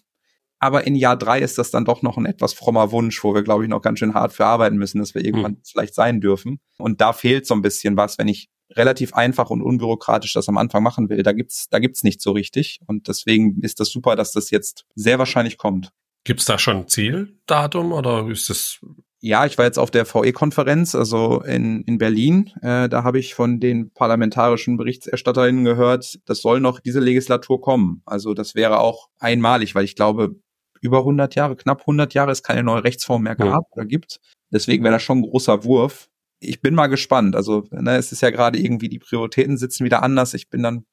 [0.59, 3.42] Aber in Jahr drei ist das dann doch noch ein etwas frommer Wunsch, wo wir,
[3.42, 5.62] glaube ich, noch ganz schön hart für arbeiten müssen, dass wir irgendwann mhm.
[5.62, 6.59] vielleicht sein dürfen.
[6.79, 10.57] Und da fehlt so ein bisschen was, wenn ich relativ einfach und unbürokratisch das am
[10.57, 11.22] Anfang machen will.
[11.22, 12.81] Da gibt's, da gibt's nicht so richtig.
[12.87, 15.92] Und deswegen ist das super, dass das jetzt sehr wahrscheinlich kommt.
[16.24, 18.80] Gibt es da schon ein Zieldatum oder ist es?
[19.20, 22.50] Ja, ich war jetzt auf der VE-Konferenz, also in, in Berlin.
[22.60, 28.02] Äh, da habe ich von den parlamentarischen Berichterstatterinnen gehört, das soll noch diese Legislatur kommen.
[28.04, 30.37] Also das wäre auch einmalig, weil ich glaube,
[30.82, 34.20] über 100 Jahre, knapp 100 Jahre es keine neue Rechtsform mehr gab oder gibt.
[34.50, 36.10] Deswegen wäre das schon ein großer Wurf.
[36.40, 37.34] Ich bin mal gespannt.
[37.34, 40.34] Also ne, es ist ja gerade irgendwie, die Prioritäten sitzen wieder anders.
[40.34, 40.84] Ich bin dann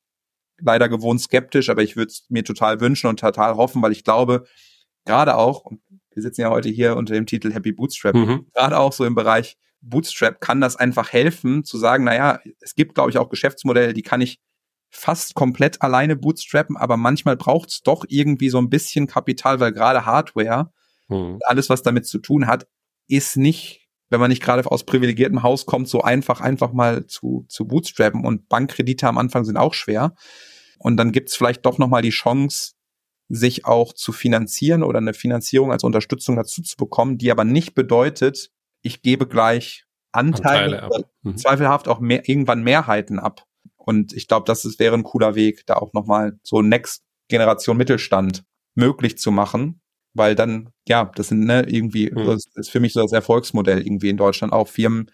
[0.62, 4.06] leider gewohnt skeptisch, aber ich würde es mir total wünschen und total hoffen, weil ich
[4.06, 4.46] glaube,
[5.06, 5.82] gerade auch, und
[6.14, 8.48] wir sitzen ja heute hier unter dem Titel Happy Bootstrap, mhm.
[8.54, 12.96] gerade auch so im Bereich Bootstrap kann das einfach helfen, zu sagen, naja, es gibt,
[12.96, 14.40] glaube ich, auch Geschäftsmodelle, die kann ich
[14.92, 19.72] fast komplett alleine bootstrappen, aber manchmal braucht es doch irgendwie so ein bisschen Kapital, weil
[19.72, 20.72] gerade Hardware,
[21.08, 21.40] mhm.
[21.46, 22.68] alles, was damit zu tun hat,
[23.08, 27.46] ist nicht, wenn man nicht gerade aus privilegiertem Haus kommt, so einfach, einfach mal zu,
[27.48, 30.14] zu bootstrappen und Bankkredite am Anfang sind auch schwer.
[30.78, 32.74] Und dann gibt es vielleicht doch nochmal die Chance,
[33.34, 37.74] sich auch zu finanzieren oder eine Finanzierung als Unterstützung dazu zu bekommen, die aber nicht
[37.74, 41.38] bedeutet, ich gebe gleich Anteile, Anteile mhm.
[41.38, 43.46] zweifelhaft auch mehr, irgendwann Mehrheiten ab.
[43.78, 47.78] Und ich glaube, das ist, wäre ein cooler Weg, da auch nochmal so Next Generation
[47.78, 48.44] Mittelstand
[48.76, 49.82] möglich zu machen,
[50.14, 52.26] weil dann, ja, das sind ne, irgendwie, mhm.
[52.26, 55.10] das ist für mich so das Erfolgsmodell irgendwie in Deutschland auch Firmen,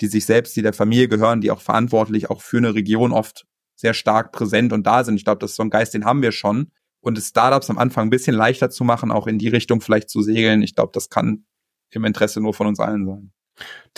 [0.00, 3.46] die sich selbst, die der Familie gehören, die auch verantwortlich auch für eine Region oft
[3.76, 5.16] sehr stark präsent und da sind.
[5.16, 6.70] Ich glaube, das ist so ein Geist, den haben wir schon.
[7.04, 10.08] Und es Startups am Anfang ein bisschen leichter zu machen, auch in die Richtung vielleicht
[10.08, 11.44] zu segeln, ich glaube, das kann
[11.90, 13.32] im Interesse nur von uns allen sein.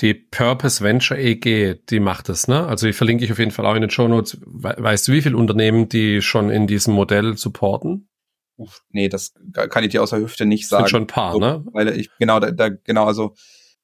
[0.00, 2.66] Die Purpose Venture EG, die macht es, ne?
[2.66, 4.38] Also die verlinke ich auf jeden Fall auch in den Show Notes.
[4.44, 8.08] Weißt du, wie viele Unternehmen die schon in diesem Modell supporten?
[8.56, 9.34] Uff, nee, das
[9.70, 10.84] kann ich dir aus der Hüfte nicht sagen.
[10.84, 11.64] Sind schon ein paar, so, ne?
[11.72, 13.34] Weil ich, genau, da, da, genau, also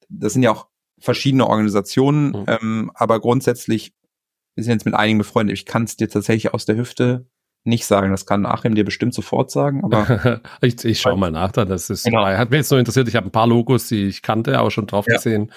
[0.09, 0.67] das sind ja auch
[0.99, 2.45] verschiedene Organisationen, mhm.
[2.47, 3.93] ähm, aber grundsätzlich,
[4.55, 5.57] wir sind jetzt mit einigen befreundet.
[5.57, 7.25] Ich kann es dir tatsächlich aus der Hüfte
[7.63, 8.11] nicht sagen.
[8.11, 10.41] Das kann Achim dir bestimmt sofort sagen, aber.
[10.61, 11.65] ich ich schaue mal nach da.
[11.65, 12.25] Das ist, genau.
[12.25, 13.07] hat mich jetzt nur interessiert.
[13.07, 15.15] Ich habe ein paar Logos, die ich kannte, auch schon drauf ja.
[15.15, 15.51] gesehen.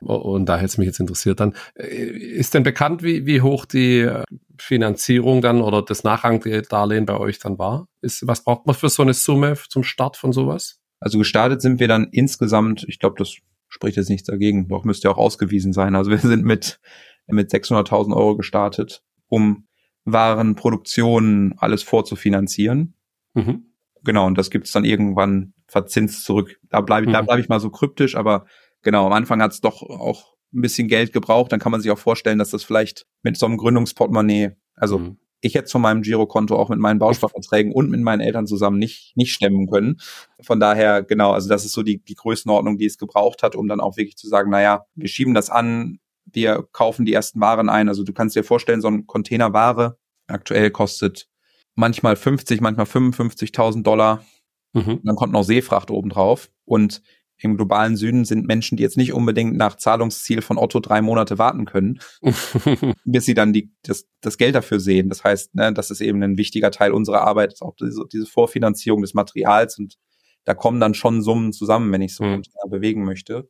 [0.00, 1.54] Und da hätte es mich jetzt interessiert dann.
[1.74, 4.22] Äh, ist denn bekannt, wie, wie hoch die äh,
[4.58, 7.88] Finanzierung dann oder das Nachrangdarlehen bei euch dann war?
[8.00, 10.80] Ist, was braucht man für so eine Summe zum Start von sowas?
[11.00, 13.36] Also gestartet sind wir dann insgesamt, ich glaube, das
[13.68, 15.94] spricht jetzt nichts dagegen, doch müsste ja auch ausgewiesen sein.
[15.94, 16.80] Also wir sind mit,
[17.26, 19.67] mit 600.000 Euro gestartet, um
[20.12, 22.94] waren, Produktionen, alles vorzufinanzieren.
[23.34, 23.64] Mhm.
[24.04, 26.58] Genau, und das gibt's dann irgendwann verzinst zurück.
[26.70, 27.14] Da bleibe ich, mhm.
[27.14, 28.46] da bleibe ich mal so kryptisch, aber
[28.82, 31.52] genau, am Anfang hat's doch auch ein bisschen Geld gebraucht.
[31.52, 35.18] Dann kann man sich auch vorstellen, dass das vielleicht mit so einem Gründungsportemonnaie, also mhm.
[35.40, 39.16] ich jetzt von meinem Girokonto auch mit meinen Bausparverträgen und mit meinen Eltern zusammen nicht,
[39.16, 39.98] nicht stemmen können.
[40.40, 43.68] Von daher, genau, also das ist so die, die Größenordnung, die es gebraucht hat, um
[43.68, 47.68] dann auch wirklich zu sagen, naja, wir schieben das an, wir kaufen die ersten Waren
[47.68, 47.88] ein.
[47.88, 49.97] Also du kannst dir vorstellen, so ein Container Ware
[50.28, 51.28] aktuell kostet
[51.74, 54.24] manchmal 50, manchmal 55.000 Dollar.
[54.72, 55.00] Mhm.
[55.02, 56.50] Dann kommt noch Seefracht obendrauf.
[56.64, 57.02] Und
[57.40, 61.38] im globalen Süden sind Menschen, die jetzt nicht unbedingt nach Zahlungsziel von Otto drei Monate
[61.38, 62.00] warten können,
[63.04, 65.08] bis sie dann die, das, das Geld dafür sehen.
[65.08, 68.26] Das heißt, ne, das ist eben ein wichtiger Teil unserer Arbeit, ist auch diese, diese
[68.26, 69.96] Vorfinanzierung des Materials und
[70.44, 72.42] da kommen dann schon Summen zusammen, wenn ich so mhm.
[72.70, 73.48] bewegen möchte.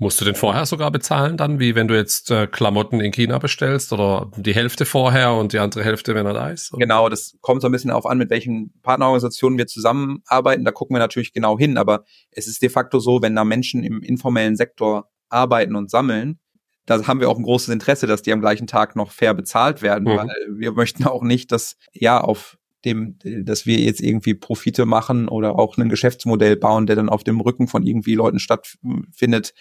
[0.00, 3.38] Musst du den vorher sogar bezahlen dann, wie wenn du jetzt äh, Klamotten in China
[3.38, 6.72] bestellst oder die Hälfte vorher und die andere Hälfte, wenn er da ist?
[6.72, 6.80] Oder?
[6.80, 10.64] Genau, das kommt so ein bisschen darauf an, mit welchen Partnerorganisationen wir zusammenarbeiten.
[10.64, 13.84] Da gucken wir natürlich genau hin, aber es ist de facto so, wenn da Menschen
[13.84, 16.40] im informellen Sektor arbeiten und sammeln,
[16.86, 19.82] da haben wir auch ein großes Interesse, dass die am gleichen Tag noch fair bezahlt
[19.82, 20.16] werden, mhm.
[20.16, 25.28] weil wir möchten auch nicht, dass ja auf dem, dass wir jetzt irgendwie Profite machen
[25.28, 29.54] oder auch ein Geschäftsmodell bauen, der dann auf dem Rücken von irgendwie Leuten stattfindet,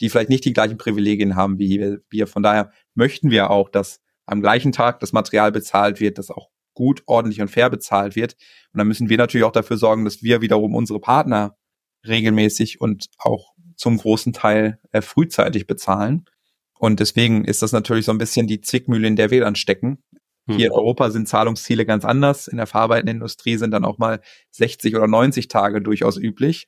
[0.00, 2.26] die vielleicht nicht die gleichen Privilegien haben wie wir.
[2.26, 6.48] Von daher möchten wir auch, dass am gleichen Tag das Material bezahlt wird, das auch
[6.74, 8.34] gut, ordentlich und fair bezahlt wird.
[8.72, 11.56] Und dann müssen wir natürlich auch dafür sorgen, dass wir wiederum unsere Partner
[12.06, 16.24] regelmäßig und auch zum großen Teil äh, frühzeitig bezahlen.
[16.78, 20.02] Und deswegen ist das natürlich so ein bisschen die Zwickmühle, in der wir dann stecken.
[20.46, 20.78] Hier in hm.
[20.78, 22.48] Europa sind Zahlungsziele ganz anders.
[22.48, 26.66] In der verarbeitenden Industrie sind dann auch mal 60 oder 90 Tage durchaus üblich.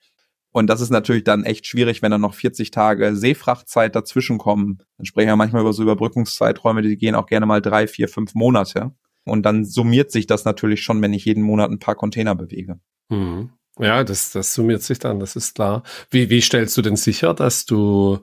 [0.52, 4.78] Und das ist natürlich dann echt schwierig, wenn dann noch 40 Tage Seefrachtzeit dazwischen kommen.
[4.96, 8.34] Dann sprechen wir manchmal über so Überbrückungszeiträume, die gehen auch gerne mal drei, vier, fünf
[8.34, 8.92] Monate.
[9.24, 12.78] Und dann summiert sich das natürlich schon, wenn ich jeden Monat ein paar Container bewege.
[13.08, 13.50] Mhm.
[13.80, 15.82] Ja, das, das summiert sich dann, das ist klar.
[16.10, 18.20] Wie, wie stellst du denn sicher, dass du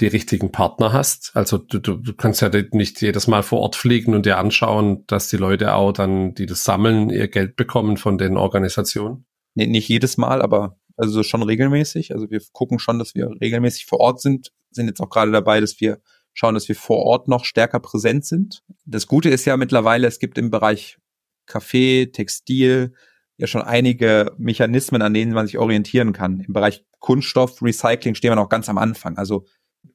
[0.00, 1.32] die richtigen Partner hast?
[1.34, 5.28] Also du, du, kannst ja nicht jedes Mal vor Ort fliegen und dir anschauen, dass
[5.28, 9.26] die Leute auch dann, die das sammeln, ihr Geld bekommen von den Organisationen.
[9.54, 12.12] Nee, nicht jedes Mal, aber also schon regelmäßig.
[12.12, 15.60] Also wir gucken schon, dass wir regelmäßig vor Ort sind, sind jetzt auch gerade dabei,
[15.60, 16.00] dass wir
[16.32, 18.62] schauen, dass wir vor Ort noch stärker präsent sind.
[18.84, 20.98] Das Gute ist ja mittlerweile, es gibt im Bereich
[21.46, 22.94] Kaffee, Textil
[23.36, 26.40] ja schon einige Mechanismen, an denen man sich orientieren kann.
[26.40, 29.18] Im Bereich Kunststoff, Recycling stehen wir noch ganz am Anfang.
[29.18, 29.46] Also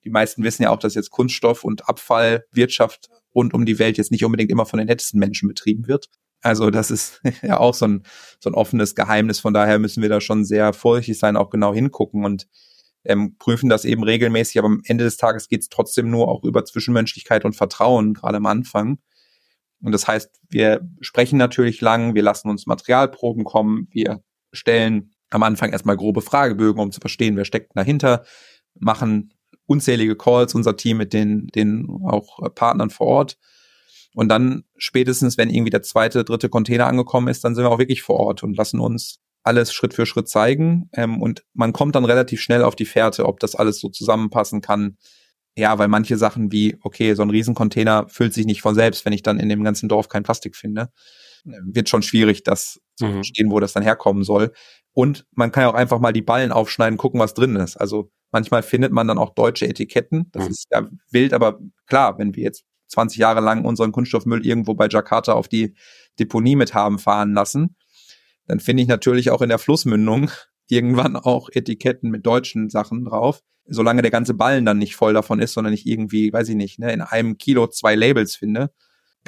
[0.03, 4.11] die meisten wissen ja auch, dass jetzt Kunststoff und Abfallwirtschaft rund um die Welt jetzt
[4.11, 6.09] nicht unbedingt immer von den nettesten Menschen betrieben wird.
[6.41, 8.03] Also das ist ja auch so ein,
[8.39, 9.39] so ein offenes Geheimnis.
[9.39, 12.47] Von daher müssen wir da schon sehr vorsichtig sein, auch genau hingucken und
[13.03, 14.59] ähm, prüfen das eben regelmäßig.
[14.59, 18.37] Aber am Ende des Tages geht es trotzdem nur auch über Zwischenmenschlichkeit und Vertrauen, gerade
[18.37, 18.99] am Anfang.
[19.81, 25.43] Und das heißt, wir sprechen natürlich lang, wir lassen uns Materialproben kommen, wir stellen am
[25.43, 28.25] Anfang erstmal grobe Fragebögen, um zu verstehen, wer steckt dahinter,
[28.73, 29.33] machen
[29.69, 33.37] unzählige Calls, unser Team mit den, den auch Partnern vor Ort.
[34.15, 37.79] Und dann spätestens, wenn irgendwie der zweite, dritte Container angekommen ist, dann sind wir auch
[37.79, 40.89] wirklich vor Ort und lassen uns alles Schritt für Schritt zeigen.
[40.93, 44.61] Ähm, und man kommt dann relativ schnell auf die Fährte, ob das alles so zusammenpassen
[44.61, 44.97] kann.
[45.55, 49.13] Ja, weil manche Sachen wie, okay, so ein Riesencontainer füllt sich nicht von selbst, wenn
[49.13, 50.89] ich dann in dem ganzen Dorf kein Plastik finde.
[51.43, 53.13] Wird schon schwierig, das zu mhm.
[53.15, 54.51] verstehen, wo das dann herkommen soll.
[54.93, 57.77] Und man kann ja auch einfach mal die Ballen aufschneiden, gucken, was drin ist.
[57.77, 60.29] Also manchmal findet man dann auch deutsche Etiketten.
[60.31, 60.51] Das mhm.
[60.51, 64.87] ist ja wild, aber klar, wenn wir jetzt 20 Jahre lang unseren Kunststoffmüll irgendwo bei
[64.89, 65.75] Jakarta auf die
[66.19, 67.75] Deponie mit haben fahren lassen,
[68.47, 70.31] dann finde ich natürlich auch in der Flussmündung
[70.67, 73.41] irgendwann auch Etiketten mit deutschen Sachen drauf.
[73.71, 76.79] Solange der ganze Ballen dann nicht voll davon ist, sondern ich irgendwie, weiß ich nicht,
[76.79, 78.71] ne, in einem Kilo zwei Labels finde,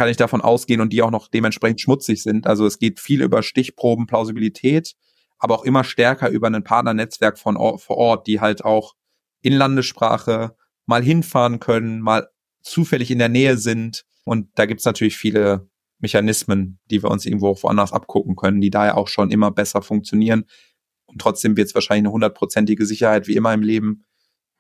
[0.01, 2.47] kann ich davon ausgehen und die auch noch dementsprechend schmutzig sind.
[2.47, 4.95] Also es geht viel über Stichproben, Plausibilität,
[5.37, 8.95] aber auch immer stärker über ein Partnernetzwerk von vor Ort, die halt auch
[9.43, 10.55] in Landessprache
[10.87, 12.27] mal hinfahren können, mal
[12.63, 14.03] zufällig in der Nähe sind.
[14.23, 18.97] Und da gibt's natürlich viele Mechanismen, die wir uns irgendwo woanders abgucken können, die daher
[18.97, 20.45] auch schon immer besser funktionieren.
[21.05, 24.05] Und trotzdem wird es wahrscheinlich eine hundertprozentige Sicherheit wie immer im Leben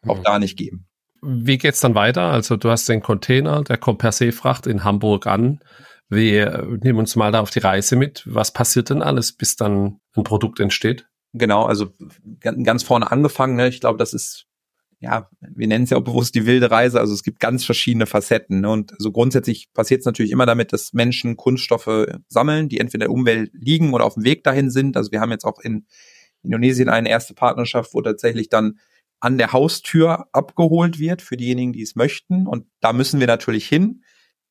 [0.05, 0.23] auch mhm.
[0.23, 0.87] da nicht geben.
[1.21, 2.23] Wie geht's dann weiter?
[2.23, 5.59] Also du hast den Container, der kommt per Seefracht in Hamburg an.
[6.09, 8.23] Wir nehmen uns mal da auf die Reise mit.
[8.25, 11.07] Was passiert denn alles, bis dann ein Produkt entsteht?
[11.33, 11.93] Genau, also
[12.41, 13.55] ganz vorne angefangen.
[13.55, 13.69] Ne?
[13.69, 14.47] Ich glaube, das ist
[15.01, 16.99] ja, wir nennen es ja auch bewusst die wilde Reise.
[16.99, 18.61] Also es gibt ganz verschiedene Facetten.
[18.61, 18.69] Ne?
[18.69, 23.09] Und so grundsätzlich passiert es natürlich immer damit, dass Menschen Kunststoffe sammeln, die entweder in
[23.09, 24.95] der Umwelt liegen oder auf dem Weg dahin sind.
[24.95, 25.87] Also wir haben jetzt auch in
[26.43, 28.77] Indonesien eine erste Partnerschaft, wo tatsächlich dann
[29.21, 32.47] an der Haustür abgeholt wird für diejenigen, die es möchten.
[32.47, 34.03] Und da müssen wir natürlich hin.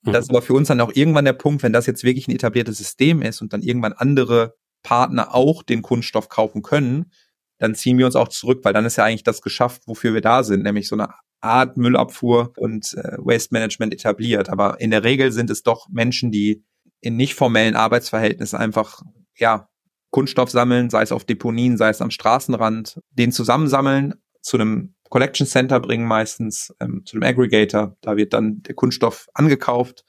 [0.03, 0.37] Das ist mhm.
[0.37, 3.21] aber für uns dann auch irgendwann der Punkt, wenn das jetzt wirklich ein etabliertes System
[3.21, 7.13] ist und dann irgendwann andere Partner auch den Kunststoff kaufen können,
[7.59, 10.23] dann ziehen wir uns auch zurück, weil dann ist ja eigentlich das geschafft, wofür wir
[10.23, 11.11] da sind, nämlich so eine
[11.43, 14.49] Art Müllabfuhr und äh, Waste Management etabliert.
[14.49, 16.65] Aber in der Regel sind es doch Menschen, die
[17.01, 19.03] in nicht formellen Arbeitsverhältnissen einfach,
[19.37, 19.69] ja,
[20.11, 25.47] Kunststoff sammeln, sei es auf Deponien, sei es am Straßenrand, den zusammensammeln, zu einem Collection
[25.47, 27.97] Center bringen meistens, ähm, zu einem Aggregator.
[28.01, 30.05] Da wird dann der Kunststoff angekauft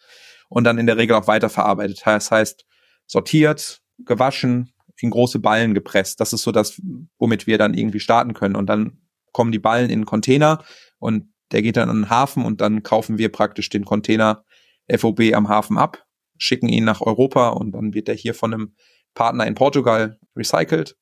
[0.49, 2.01] und dann in der Regel auch weiterverarbeitet.
[2.05, 2.65] Das heißt,
[3.07, 6.19] sortiert, gewaschen, in große Ballen gepresst.
[6.19, 6.79] Das ist so das,
[7.17, 8.55] womit wir dann irgendwie starten können.
[8.55, 9.01] Und dann
[9.33, 10.63] kommen die Ballen in einen Container
[10.99, 14.45] und der geht dann an den Hafen und dann kaufen wir praktisch den Container
[14.89, 16.05] FOB am Hafen ab,
[16.37, 18.75] schicken ihn nach Europa und dann wird er hier von einem
[19.13, 20.95] Partner in Portugal recycelt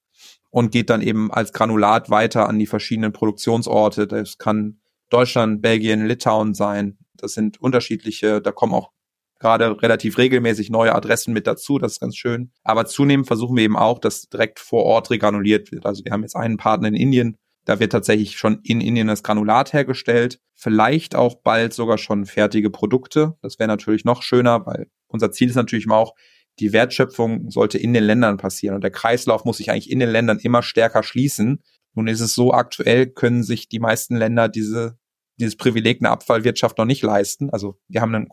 [0.50, 4.08] und geht dann eben als Granulat weiter an die verschiedenen Produktionsorte.
[4.08, 6.98] Das kann Deutschland, Belgien, Litauen sein.
[7.16, 8.92] Das sind unterschiedliche, da kommen auch
[9.40, 12.52] gerade relativ regelmäßig neue Adressen mit dazu, das ist ganz schön.
[12.64, 15.86] Aber zunehmend versuchen wir eben auch, dass direkt vor Ort regranuliert wird.
[15.86, 19.24] Also wir haben jetzt einen Partner in Indien, da wird tatsächlich schon in Indien das
[19.24, 20.40] Granulat hergestellt.
[20.56, 23.38] Vielleicht auch bald sogar schon fertige Produkte.
[23.42, 26.16] Das wäre natürlich noch schöner, weil unser Ziel ist natürlich immer auch,
[26.60, 30.10] die Wertschöpfung sollte in den Ländern passieren und der Kreislauf muss sich eigentlich in den
[30.10, 31.64] Ländern immer stärker schließen.
[31.96, 34.98] Nun ist es so, aktuell können sich die meisten Länder diese,
[35.38, 37.50] dieses Privileg einer Abfallwirtschaft noch nicht leisten.
[37.50, 38.28] Also wir haben einen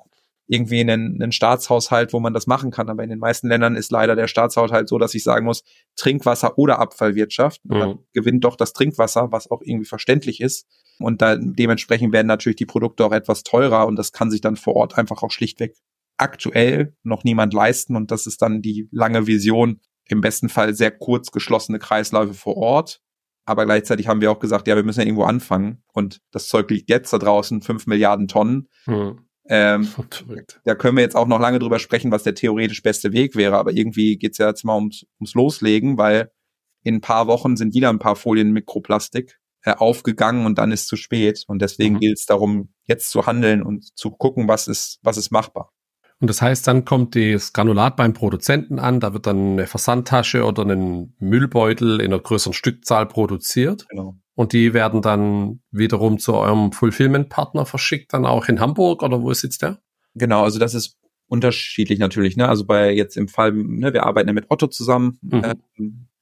[0.49, 2.89] irgendwie einen, einen Staatshaushalt, wo man das machen kann.
[2.89, 5.65] Aber in den meisten Ländern ist leider der Staatshaushalt so, dass ich sagen muss,
[5.97, 7.65] Trinkwasser oder Abfallwirtschaft.
[7.65, 7.79] Mhm.
[7.79, 10.67] Dann gewinnt doch das Trinkwasser, was auch irgendwie verständlich ist.
[10.99, 14.57] Und da, dementsprechend werden natürlich die Produkte auch etwas teurer und das kann sich dann
[14.57, 15.75] vor Ort einfach auch schlichtweg
[16.16, 17.96] aktuell noch niemand leisten.
[17.96, 22.57] Und das ist dann die lange Vision, im besten Fall sehr kurz geschlossene Kreisläufe vor
[22.57, 23.00] Ort.
[23.44, 25.83] Aber gleichzeitig haben wir auch gesagt, ja, wir müssen ja irgendwo anfangen.
[25.92, 28.68] Und das Zeug liegt jetzt da draußen, fünf Milliarden Tonnen.
[28.87, 29.26] Mhm.
[29.48, 29.88] Ähm,
[30.64, 33.57] da können wir jetzt auch noch lange drüber sprechen, was der theoretisch beste Weg wäre,
[33.57, 36.33] aber irgendwie geht's ja jetzt mal ums, ums Loslegen, weil
[36.83, 40.88] in ein paar Wochen sind wieder ein paar Folien Mikroplastik äh, aufgegangen und dann ist
[40.88, 41.44] zu spät.
[41.46, 42.00] Und deswegen mhm.
[42.00, 45.72] gilt es darum, jetzt zu handeln und zu gucken, was ist, was ist machbar.
[46.18, 50.44] Und das heißt, dann kommt das Granulat beim Produzenten an, da wird dann eine Versandtasche
[50.44, 53.87] oder ein Müllbeutel in einer größeren Stückzahl produziert.
[53.90, 54.16] Genau.
[54.35, 59.33] Und die werden dann wiederum zu eurem Fulfillment-Partner verschickt, dann auch in Hamburg oder wo
[59.33, 59.79] sitzt der?
[60.14, 60.98] Genau, also das ist
[61.29, 62.37] unterschiedlich natürlich.
[62.37, 62.48] Ne?
[62.48, 65.44] Also bei jetzt im Fall, ne, wir arbeiten ja mit Otto zusammen, mhm.
[65.44, 65.55] äh,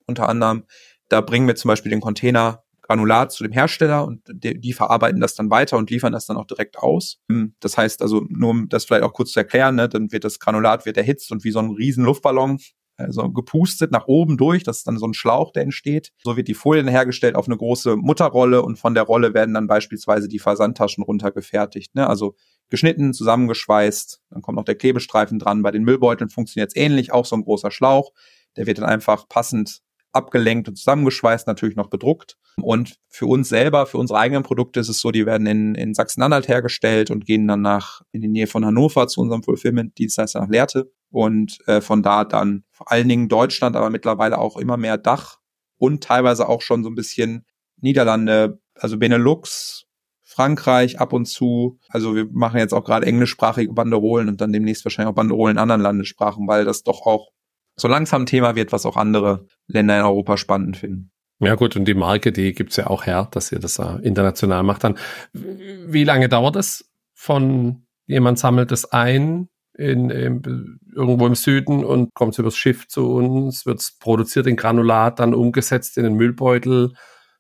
[0.07, 0.65] unter anderem.
[1.09, 5.35] Da bringen wir zum Beispiel den Container Granulat zu dem Hersteller und die, verarbeiten das
[5.35, 7.19] dann weiter und liefern das dann auch direkt aus.
[7.31, 10.25] Hm, das heißt also, nur um das vielleicht auch kurz zu erklären, ne, dann wird
[10.25, 12.59] das Granulat wird erhitzt und wie so ein riesen Luftballon
[12.97, 16.13] also gepustet nach oben durch, das ist dann so ein Schlauch, der entsteht.
[16.23, 19.67] So wird die Folie hergestellt auf eine große Mutterrolle und von der Rolle werden dann
[19.67, 21.95] beispielsweise die Versandtaschen runtergefertigt.
[21.95, 22.09] Ne?
[22.09, 22.37] Also
[22.71, 25.63] geschnitten, zusammengeschweißt, dann kommt noch der Klebestreifen dran.
[25.63, 28.13] Bei den Müllbeuteln funktioniert es ähnlich, auch so ein großer Schlauch.
[28.57, 29.81] Der wird dann einfach passend
[30.15, 32.37] abgelenkt und zusammengeschweißt, natürlich noch bedruckt.
[32.61, 35.95] Und für uns selber, für unsere eigenen Produkte ist es so, die werden in, in
[35.95, 40.49] Sachsen-Anhalt hergestellt und gehen dann nach in die Nähe von Hannover zu unserem Fulfillment-Dienstleister nach
[40.49, 44.99] Lehrte und äh, von da dann vor allen Dingen Deutschland, aber mittlerweile auch immer mehr
[44.99, 45.39] Dach
[45.79, 47.45] und teilweise auch schon so ein bisschen
[47.81, 49.87] Niederlande, also Benelux,
[50.23, 51.79] Frankreich ab und zu.
[51.89, 55.61] Also wir machen jetzt auch gerade englischsprachige Banderolen und dann demnächst wahrscheinlich auch Banderolen in
[55.61, 57.31] anderen Landessprachen, weil das doch auch
[57.77, 61.11] so langsam ein Thema wird, was auch andere Länder in Europa spannend finden.
[61.41, 64.63] Ja gut, und die Marke, die gibt's ja auch her, dass ihr das äh, international
[64.63, 64.85] macht.
[64.85, 64.97] Dann,
[65.33, 72.15] wie lange dauert es von jemand sammelt es ein in, in, irgendwo im Süden und
[72.15, 76.95] kommt übers Schiff zu uns, wird produziert in Granulat, dann umgesetzt in den Müllbeutel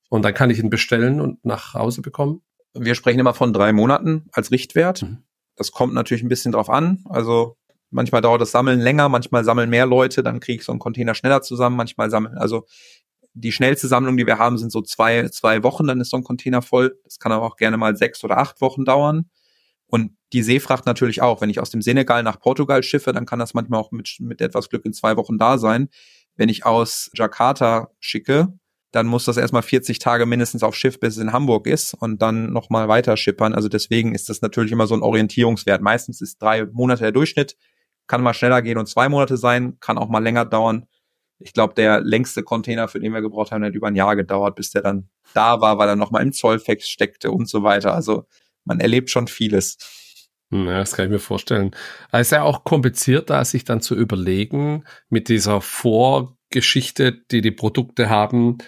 [0.08, 2.42] und dann kann ich ihn bestellen und nach Hause bekommen?
[2.72, 5.02] Wir sprechen immer von drei Monaten als Richtwert.
[5.02, 5.18] Mhm.
[5.56, 7.04] Das kommt natürlich ein bisschen drauf an.
[7.08, 7.56] Also
[7.94, 11.14] manchmal dauert das Sammeln länger, manchmal sammeln mehr Leute, dann kriege ich so einen Container
[11.14, 12.66] schneller zusammen, manchmal sammeln, also
[13.34, 16.22] die schnellste Sammlung, die wir haben, sind so zwei, zwei Wochen, dann ist so ein
[16.22, 16.98] Container voll.
[17.02, 19.28] Das kann aber auch gerne mal sechs oder acht Wochen dauern.
[19.86, 21.40] Und die Seefracht natürlich auch.
[21.40, 24.40] Wenn ich aus dem Senegal nach Portugal schiffe, dann kann das manchmal auch mit, mit
[24.40, 25.88] etwas Glück in zwei Wochen da sein.
[26.36, 28.48] Wenn ich aus Jakarta schicke,
[28.92, 32.22] dann muss das erstmal 40 Tage mindestens auf Schiff, bis es in Hamburg ist und
[32.22, 33.52] dann nochmal weiter schippern.
[33.52, 35.82] Also deswegen ist das natürlich immer so ein Orientierungswert.
[35.82, 37.56] Meistens ist drei Monate der Durchschnitt,
[38.06, 40.86] kann mal schneller gehen und zwei Monate sein, kann auch mal länger dauern.
[41.38, 44.54] Ich glaube, der längste Container, für den wir gebraucht haben, hat über ein Jahr gedauert,
[44.54, 47.94] bis der dann da war, weil er nochmal im Zollfex steckte und so weiter.
[47.94, 48.26] Also
[48.64, 49.76] man erlebt schon vieles.
[50.50, 51.72] Ja, das kann ich mir vorstellen.
[52.12, 57.50] Es ist ja auch kompliziert, da sich dann zu überlegen, mit dieser Vorgeschichte, die die
[57.50, 58.58] Produkte haben,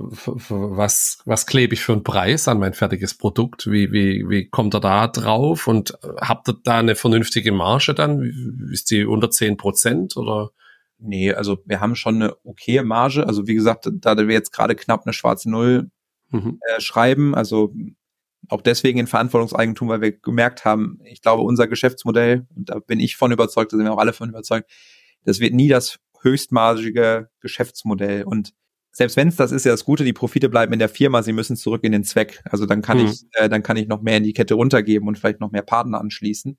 [0.00, 3.70] was, was klebe ich für einen Preis an mein fertiges Produkt?
[3.70, 5.66] Wie, wie, wie kommt er da drauf?
[5.66, 8.68] Und habt ihr da eine vernünftige Marge dann?
[8.72, 10.50] Ist die unter zehn Prozent oder?
[10.98, 13.26] Nee, also wir haben schon eine okaye Marge.
[13.26, 15.90] Also wie gesagt, da wir jetzt gerade knapp eine schwarze Null
[16.30, 16.58] mhm.
[16.68, 17.72] äh, schreiben, also
[18.48, 23.00] auch deswegen in Verantwortungseigentum, weil wir gemerkt haben, ich glaube, unser Geschäftsmodell, und da bin
[23.00, 24.70] ich von überzeugt, da sind wir auch alle von überzeugt,
[25.24, 28.24] das wird nie das höchstmargige Geschäftsmodell.
[28.24, 28.52] Und
[28.92, 31.32] selbst wenn es das ist, ja das Gute, die Profite bleiben in der Firma, sie
[31.32, 32.42] müssen zurück in den Zweck.
[32.44, 33.06] Also dann kann mhm.
[33.06, 35.62] ich, äh, dann kann ich noch mehr in die Kette runtergeben und vielleicht noch mehr
[35.62, 36.58] Partner anschließen.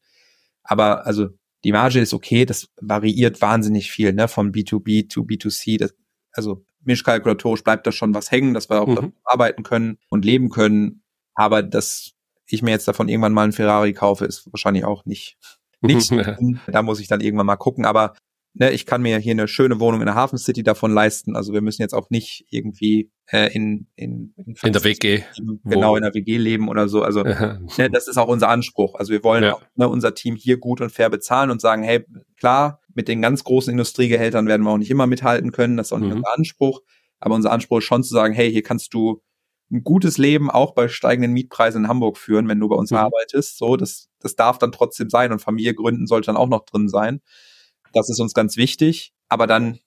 [0.64, 1.30] Aber also
[1.64, 5.78] die Marge ist okay, das variiert wahnsinnig viel, ne, von B2B zu B2C.
[5.78, 5.94] Das,
[6.32, 9.14] also mischkalkulatorisch bleibt da schon was hängen, dass wir auch mhm.
[9.24, 11.04] arbeiten können und leben können.
[11.36, 12.14] Aber dass
[12.48, 15.38] ich mir jetzt davon irgendwann mal einen Ferrari kaufe, ist wahrscheinlich auch nicht.
[15.84, 16.12] Nicht.
[16.68, 17.86] da muss ich dann irgendwann mal gucken.
[17.86, 18.14] Aber
[18.54, 21.36] ne, ich kann mir hier eine schöne Wohnung in der Hafen City davon leisten.
[21.36, 25.24] Also wir müssen jetzt auch nicht irgendwie äh, in, in, in, in der WG.
[25.38, 27.04] Leben, genau, in der WG leben oder so.
[27.04, 28.96] Also ne, das ist auch unser Anspruch.
[28.96, 29.54] Also wir wollen ja.
[29.56, 32.06] auch, ne, unser Team hier gut und fair bezahlen und sagen, hey,
[32.38, 35.78] klar, mit den ganz großen Industriegehältern werden wir auch nicht immer mithalten können.
[35.78, 36.18] Das ist auch nicht mhm.
[36.18, 36.82] unser Anspruch.
[37.20, 39.22] Aber unser Anspruch ist schon zu sagen, hey, hier kannst du
[39.72, 42.98] ein gutes Leben auch bei steigenden Mietpreisen in Hamburg führen, wenn du bei uns mhm.
[42.98, 43.58] arbeitest.
[43.58, 46.90] So, das, das darf dann trotzdem sein und Familie gründen sollte dann auch noch drin
[46.90, 47.22] sein.
[47.94, 49.80] Das ist uns ganz wichtig, aber dann,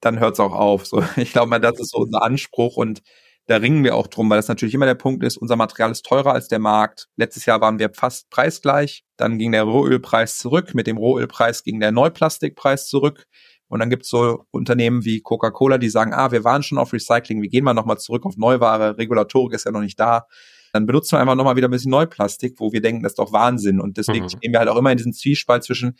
[0.00, 0.86] dann hört es auch auf.
[0.86, 3.02] So, ich glaube mal, das ist so unser Anspruch und
[3.46, 6.04] da ringen wir auch drum, weil das natürlich immer der Punkt ist, unser Material ist
[6.04, 7.08] teurer als der Markt.
[7.16, 11.78] Letztes Jahr waren wir fast preisgleich, dann ging der Rohölpreis zurück, mit dem Rohölpreis ging
[11.78, 13.26] der Neuplastikpreis zurück.
[13.68, 17.42] Und dann gibt's so Unternehmen wie Coca-Cola, die sagen, ah, wir waren schon auf Recycling,
[17.42, 20.26] wir gehen mal nochmal zurück auf Neuware, Regulatorik ist ja noch nicht da.
[20.72, 23.32] Dann benutzen wir einfach nochmal wieder ein bisschen Neuplastik, wo wir denken, das ist doch
[23.32, 23.80] Wahnsinn.
[23.80, 24.28] Und deswegen mhm.
[24.28, 25.96] stehen wir halt auch immer in diesem Zwiespalt zwischen,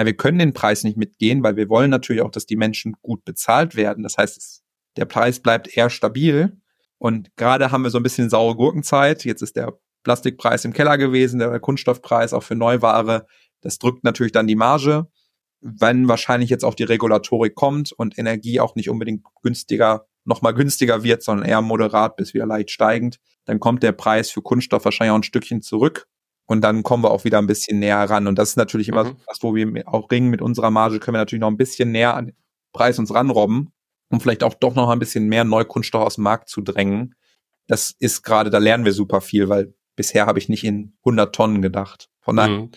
[0.00, 2.94] ja, wir können den Preis nicht mitgehen, weil wir wollen natürlich auch, dass die Menschen
[3.02, 4.02] gut bezahlt werden.
[4.02, 4.62] Das heißt,
[4.96, 6.56] der Preis bleibt eher stabil.
[6.96, 9.26] Und gerade haben wir so ein bisschen saure Gurkenzeit.
[9.26, 13.26] Jetzt ist der Plastikpreis im Keller gewesen, der Kunststoffpreis auch für Neuware.
[13.60, 15.06] Das drückt natürlich dann die Marge.
[15.60, 21.02] Wenn wahrscheinlich jetzt auch die Regulatorik kommt und Energie auch nicht unbedingt günstiger, nochmal günstiger
[21.04, 25.12] wird, sondern eher moderat bis wieder leicht steigend, dann kommt der Preis für Kunststoff wahrscheinlich
[25.12, 26.08] auch ein Stückchen zurück.
[26.50, 28.26] Und dann kommen wir auch wieder ein bisschen näher ran.
[28.26, 29.16] Und das ist natürlich immer mhm.
[29.24, 32.16] was, wo wir auch ringen mit unserer Marge, können wir natürlich noch ein bisschen näher
[32.16, 32.36] an den
[32.72, 33.72] Preis uns ranrobben,
[34.08, 37.14] um vielleicht auch doch noch ein bisschen mehr Neukunststoff aus dem Markt zu drängen.
[37.68, 41.32] Das ist gerade, da lernen wir super viel, weil bisher habe ich nicht in 100
[41.32, 42.08] Tonnen gedacht.
[42.20, 42.70] Von daher mhm.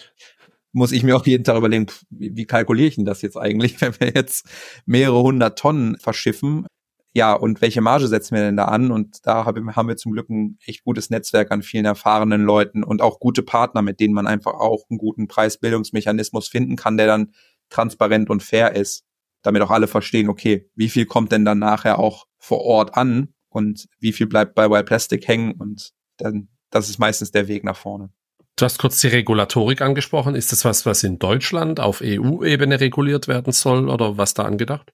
[0.71, 3.81] muss ich mir auch jeden Tag überlegen, wie, wie kalkuliere ich denn das jetzt eigentlich,
[3.81, 4.47] wenn wir jetzt
[4.85, 6.67] mehrere hundert Tonnen verschiffen?
[7.15, 8.91] Ja, und welche Marge setzen wir denn da an?
[8.91, 13.03] Und da haben wir zum Glück ein echt gutes Netzwerk an vielen erfahrenen Leuten und
[13.03, 17.33] auch gute Partner, mit denen man einfach auch einen guten Preisbildungsmechanismus finden kann, der dann
[17.69, 19.05] transparent und fair ist,
[19.43, 23.33] damit auch alle verstehen, okay, wie viel kommt denn dann nachher auch vor Ort an
[23.49, 27.63] und wie viel bleibt bei Wild Plastic hängen und dann, das ist meistens der Weg
[27.63, 28.09] nach vorne.
[28.55, 30.35] Du hast kurz die Regulatorik angesprochen.
[30.35, 34.93] Ist das was, was in Deutschland auf EU-Ebene reguliert werden soll oder was da angedacht?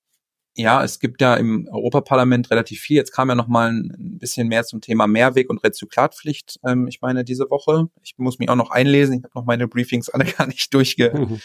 [0.60, 2.97] Ja, es gibt ja im Europaparlament relativ viel.
[2.97, 6.60] Jetzt kam ja noch mal ein bisschen mehr zum Thema Mehrweg und Rezyklatpflicht.
[6.68, 7.88] Ähm, ich meine diese Woche.
[8.03, 9.16] Ich muss mich auch noch einlesen.
[9.16, 11.39] Ich habe noch meine Briefings alle gar nicht durchge mhm.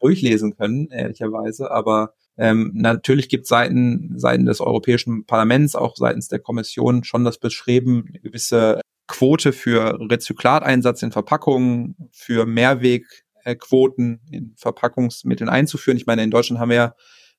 [0.00, 1.70] durchlesen können, ehrlicherweise.
[1.70, 7.24] Aber ähm, natürlich gibt es Seiten, Seiten des Europäischen Parlaments, auch seitens der Kommission schon
[7.24, 15.96] das Bestreben, gewisse Quote für Rezyklateinsatz in Verpackungen, für Mehrwegquoten in Verpackungsmitteln einzuführen.
[15.96, 16.94] Ich meine, in Deutschland haben wir ja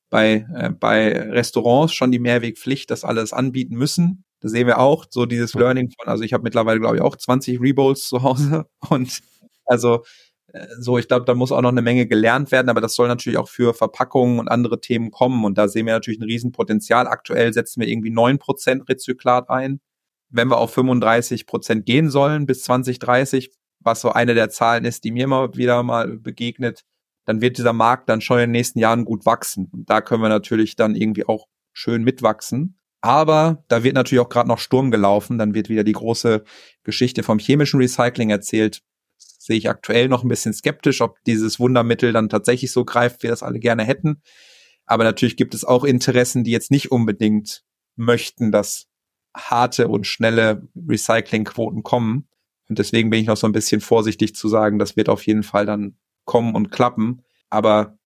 [0.09, 4.23] bei, äh, bei Restaurants schon die Mehrwegpflicht, das alles anbieten müssen.
[4.41, 5.05] Da sehen wir auch.
[5.09, 8.65] So dieses Learning von, also ich habe mittlerweile, glaube ich, auch 20 Rebowls zu Hause.
[8.89, 9.21] Und
[9.65, 10.03] also
[10.53, 13.07] äh, so, ich glaube, da muss auch noch eine Menge gelernt werden, aber das soll
[13.07, 15.45] natürlich auch für Verpackungen und andere Themen kommen.
[15.45, 17.07] Und da sehen wir natürlich ein Riesenpotenzial.
[17.07, 19.79] Aktuell setzen wir irgendwie neun Prozent Rezyklat ein.
[20.29, 25.03] Wenn wir auf 35 Prozent gehen sollen bis 2030, was so eine der Zahlen ist,
[25.03, 26.83] die mir immer wieder mal begegnet,
[27.29, 29.69] dann wird dieser Markt dann schon in den nächsten Jahren gut wachsen.
[29.71, 32.79] Und da können wir natürlich dann irgendwie auch schön mitwachsen.
[33.01, 35.37] Aber da wird natürlich auch gerade noch Sturm gelaufen.
[35.37, 36.43] Dann wird wieder die große
[36.83, 38.81] Geschichte vom chemischen Recycling erzählt.
[39.19, 43.19] Das sehe ich aktuell noch ein bisschen skeptisch, ob dieses Wundermittel dann tatsächlich so greift,
[43.19, 44.23] wie wir das alle gerne hätten.
[44.87, 47.61] Aber natürlich gibt es auch Interessen, die jetzt nicht unbedingt
[47.95, 48.87] möchten, dass
[49.37, 52.27] harte und schnelle Recyclingquoten kommen.
[52.69, 55.43] Und deswegen bin ich noch so ein bisschen vorsichtig zu sagen, das wird auf jeden
[55.43, 55.95] Fall dann
[56.29, 57.23] kommen und klappen.
[57.49, 57.97] Aber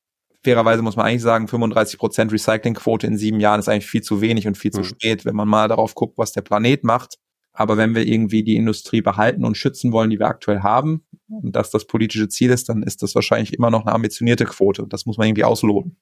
[0.46, 4.22] fairerweise muss man eigentlich sagen, 35 Prozent Recyclingquote in sieben Jahren ist eigentlich viel zu
[4.22, 4.78] wenig und viel mhm.
[4.78, 7.20] zu spät, wenn man mal darauf guckt, was der Planet macht.
[7.52, 11.56] Aber wenn wir irgendwie die Industrie behalten und schützen wollen, die wir aktuell haben, und
[11.56, 14.86] das das politische Ziel ist, dann ist das wahrscheinlich immer noch eine ambitionierte Quote.
[14.88, 15.98] Das muss man irgendwie ausloten.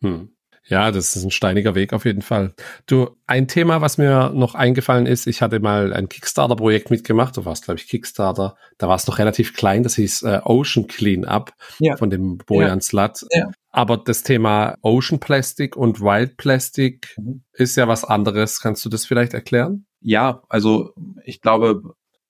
[0.00, 0.35] Hm.
[0.68, 2.52] Ja, das ist ein steiniger Weg auf jeden Fall.
[2.86, 7.44] Du, ein Thema, was mir noch eingefallen ist, ich hatte mal ein Kickstarter-Projekt mitgemacht, du
[7.44, 11.52] warst, glaube ich, Kickstarter, da war es noch relativ klein, das hieß äh, Ocean Cleanup
[11.78, 11.96] ja.
[11.96, 12.80] von dem Bojan ja.
[12.80, 13.24] Slat.
[13.30, 13.50] Ja.
[13.70, 17.44] Aber das Thema Ocean Plastic und Wild Plastic mhm.
[17.52, 18.60] ist ja was anderes.
[18.60, 19.86] Kannst du das vielleicht erklären?
[20.00, 20.94] Ja, also
[21.24, 21.82] ich glaube,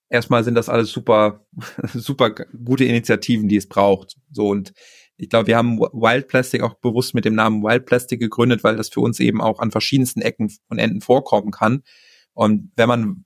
[0.08, 1.46] erstmal sind das alles super,
[1.94, 4.16] super gute Initiativen, die es braucht.
[4.30, 4.72] So und
[5.16, 8.76] ich glaube, wir haben Wild Plastic auch bewusst mit dem Namen Wild Plastic gegründet, weil
[8.76, 11.82] das für uns eben auch an verschiedensten Ecken und Enden vorkommen kann.
[12.34, 13.24] Und wenn man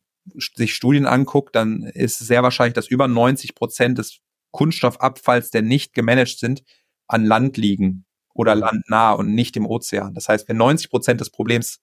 [0.55, 4.21] sich Studien anguckt, dann ist sehr wahrscheinlich, dass über 90 Prozent des
[4.53, 6.63] Kunststoffabfalls, der nicht gemanagt sind,
[7.09, 10.15] an Land liegen oder landnah und nicht im Ozean.
[10.15, 11.81] Das heißt, wenn 90 Prozent des Problems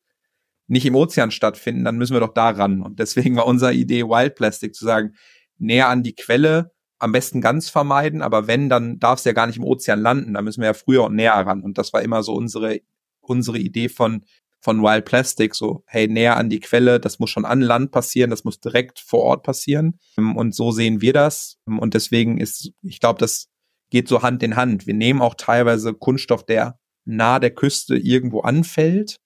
[0.67, 2.81] nicht im Ozean stattfinden, dann müssen wir doch da ran.
[2.81, 5.15] Und deswegen war unsere Idee, Wild Plastic zu sagen,
[5.57, 9.47] näher an die Quelle, am besten ganz vermeiden, aber wenn, dann darf es ja gar
[9.47, 10.33] nicht im Ozean landen.
[10.33, 11.61] Da müssen wir ja früher und näher ran.
[11.61, 12.79] Und das war immer so unsere,
[13.21, 14.25] unsere Idee von,
[14.59, 18.31] von Wild Plastic, so, hey, näher an die Quelle, das muss schon an Land passieren,
[18.31, 19.99] das muss direkt vor Ort passieren.
[20.35, 21.57] Und so sehen wir das.
[21.65, 23.49] Und deswegen ist, ich glaube, das
[23.89, 24.87] geht so Hand in Hand.
[24.87, 29.17] Wir nehmen auch teilweise Kunststoff, der nah der Küste irgendwo anfällt.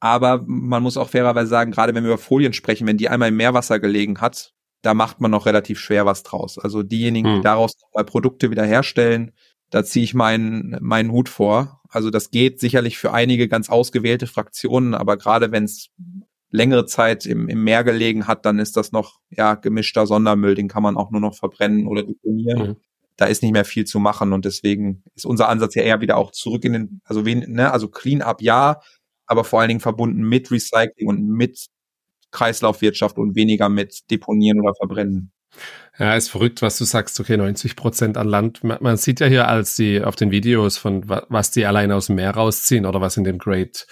[0.00, 3.30] Aber man muss auch fairerweise sagen, gerade wenn wir über Folien sprechen, wenn die einmal
[3.30, 4.52] im Meerwasser gelegen hat,
[4.86, 6.58] da macht man noch relativ schwer was draus.
[6.58, 7.34] Also diejenigen, hm.
[7.36, 9.32] die daraus mal Produkte wieder herstellen,
[9.70, 11.80] da ziehe ich meinen, meinen Hut vor.
[11.88, 15.88] Also das geht sicherlich für einige ganz ausgewählte Fraktionen, aber gerade wenn es
[16.52, 20.68] längere Zeit im, im Meer gelegen hat, dann ist das noch ja gemischter Sondermüll, den
[20.68, 22.68] kann man auch nur noch verbrennen oder deponieren.
[22.68, 22.76] Mhm.
[23.16, 26.16] Da ist nicht mehr viel zu machen und deswegen ist unser Ansatz ja eher wieder
[26.16, 28.80] auch zurück in den, also wen, ne, also Clean Up ja,
[29.26, 31.66] aber vor allen Dingen verbunden mit Recycling und mit
[32.36, 35.32] Kreislaufwirtschaft und weniger mit Deponieren oder Verbrennen.
[35.98, 37.18] Ja, ist verrückt, was du sagst.
[37.18, 38.62] Okay, 90 Prozent an Land.
[38.62, 42.16] Man, sieht ja hier als die auf den Videos von was die alleine aus dem
[42.16, 43.86] Meer rausziehen oder was in dem Great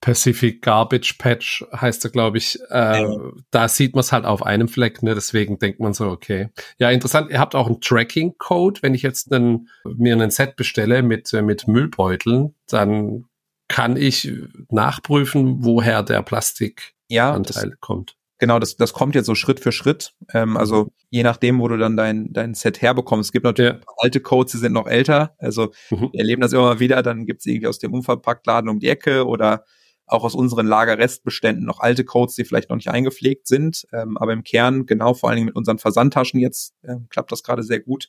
[0.00, 2.58] Pacific Garbage Patch heißt er, glaube ich.
[2.70, 3.16] Äh, ja.
[3.50, 5.14] Da sieht man es halt auf einem Fleck, ne?
[5.14, 6.50] Deswegen denkt man so, okay.
[6.78, 7.30] Ja, interessant.
[7.30, 8.82] Ihr habt auch einen Tracking-Code.
[8.82, 13.24] Wenn ich jetzt einen, mir einen Set bestelle mit, äh, mit Müllbeuteln, dann
[13.66, 14.32] kann ich
[14.70, 18.16] nachprüfen, woher der Plastik ja, Anteil das, kommt.
[18.38, 20.14] Genau, das, das kommt jetzt so Schritt für Schritt.
[20.32, 20.90] Ähm, also mhm.
[21.10, 23.28] je nachdem, wo du dann dein, dein Set herbekommst.
[23.28, 23.80] Es gibt natürlich ja.
[23.96, 25.34] alte Codes, die sind noch älter.
[25.38, 26.10] Also mhm.
[26.12, 27.02] wir erleben das immer mal wieder.
[27.02, 29.64] Dann gibt's irgendwie aus dem Unverpacktladen um die Ecke oder
[30.06, 33.86] auch aus unseren Lagerrestbeständen noch alte Codes, die vielleicht noch nicht eingepflegt sind.
[33.92, 37.42] Ähm, aber im Kern, genau, vor allen Dingen mit unseren Versandtaschen jetzt, ähm, klappt das
[37.42, 38.08] gerade sehr gut.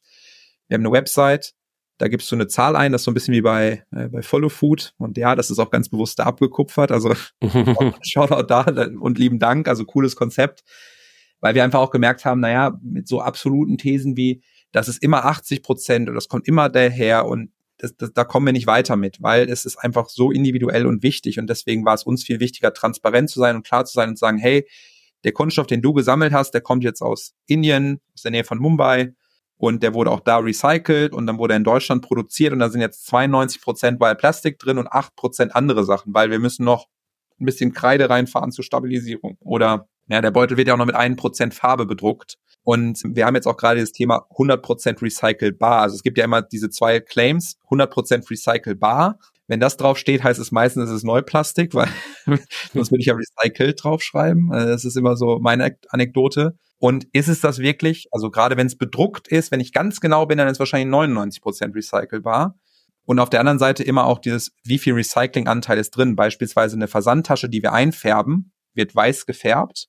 [0.68, 1.54] Wir haben eine Website,
[2.00, 4.22] Da gibst du eine Zahl ein, das ist so ein bisschen wie bei, äh, bei
[4.22, 4.93] Follow Food.
[4.97, 6.91] Und ja, das ist auch ganz bewusst da abgekupfert.
[6.91, 7.14] Also
[8.02, 8.62] Shoutout da
[9.00, 9.68] und lieben Dank.
[9.68, 10.64] Also cooles Konzept.
[11.41, 14.41] Weil wir einfach auch gemerkt haben, naja, mit so absoluten Thesen wie,
[14.72, 18.45] das ist immer 80 Prozent und das kommt immer daher und das, das, da kommen
[18.45, 21.93] wir nicht weiter mit, weil es ist einfach so individuell und wichtig und deswegen war
[21.93, 24.68] es uns viel wichtiger, transparent zu sein und klar zu sein und zu sagen, hey,
[25.24, 28.60] der Kunststoff, den du gesammelt hast, der kommt jetzt aus Indien, aus der Nähe von
[28.60, 29.14] Mumbai
[29.60, 32.70] und der wurde auch da recycelt und dann wurde er in Deutschland produziert und da
[32.70, 36.64] sind jetzt 92 Prozent Wild Plastic drin und 8 Prozent andere Sachen, weil wir müssen
[36.64, 36.88] noch
[37.39, 40.95] ein bisschen Kreide reinfahren zur Stabilisierung oder ja, der Beutel wird ja auch noch mit
[40.95, 42.38] 1% Farbe bedruckt.
[42.64, 45.82] Und wir haben jetzt auch gerade das Thema 100% recycelbar.
[45.82, 49.20] Also es gibt ja immer diese zwei Claims, 100% recycelbar.
[49.47, 51.89] Wenn das draufsteht, heißt es meistens, es ist Neuplastik, weil
[52.74, 54.51] sonst würde ich ja recycelt draufschreiben.
[54.51, 56.57] Also das ist immer so meine Anekdote.
[56.80, 58.07] Und ist es das wirklich?
[58.11, 60.93] Also gerade wenn es bedruckt ist, wenn ich ganz genau bin, dann ist es wahrscheinlich
[60.93, 62.57] 99% recycelbar.
[63.03, 66.15] Und auf der anderen Seite immer auch dieses, wie viel Recyclinganteil ist drin.
[66.15, 69.88] Beispielsweise eine Versandtasche, die wir einfärben, wird weiß gefärbt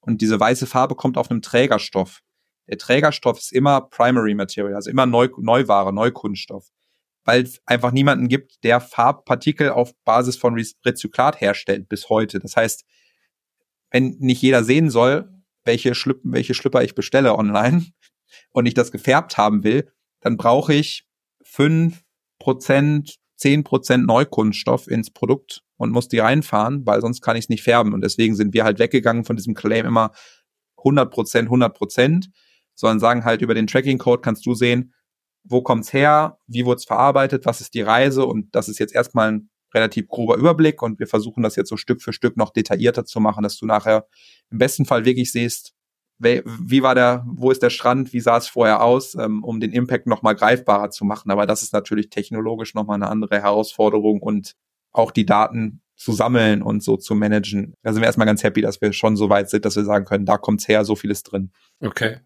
[0.00, 2.20] und diese weiße Farbe kommt auf einem Trägerstoff.
[2.68, 6.68] Der Trägerstoff ist immer Primary Material, also immer Neu Neuware, Neukunststoff.
[7.24, 12.38] Weil es einfach niemanden gibt, der Farbpartikel auf Basis von Rezyklat herstellt bis heute.
[12.38, 12.84] Das heißt,
[13.90, 15.28] wenn nicht jeder sehen soll,
[15.64, 17.86] welche, Schlüppen, welche Schlüpper ich bestelle online
[18.52, 19.90] und ich das gefärbt haben will,
[20.20, 21.06] dann brauche ich
[21.42, 22.02] fünf
[22.38, 27.48] Prozent, zehn Prozent Neukunststoff ins Produkt und muss die reinfahren, weil sonst kann ich es
[27.48, 27.94] nicht färben.
[27.94, 30.12] Und deswegen sind wir halt weggegangen von diesem Claim immer
[30.78, 32.30] 100 Prozent, 100 Prozent,
[32.74, 34.94] sondern sagen halt über den Tracking-Code kannst du sehen,
[35.44, 38.94] wo kommt's her, wie wurde es verarbeitet, was ist die Reise und das ist jetzt
[38.94, 42.50] erstmal ein relativ grober Überblick und wir versuchen das jetzt so Stück für Stück noch
[42.50, 44.06] detaillierter zu machen, dass du nachher
[44.50, 45.74] im besten Fall wirklich siehst,
[46.18, 49.72] wie war der, wo ist der Strand, wie sah es vorher aus, ähm, um den
[49.72, 51.30] Impact nochmal greifbarer zu machen.
[51.30, 54.54] Aber das ist natürlich technologisch nochmal eine andere Herausforderung und
[54.92, 57.74] auch die Daten zu sammeln und so zu managen.
[57.82, 60.04] Da sind wir erstmal ganz happy, dass wir schon so weit sind, dass wir sagen
[60.04, 61.52] können, da kommt's her, so viel ist drin.
[61.80, 62.20] Okay.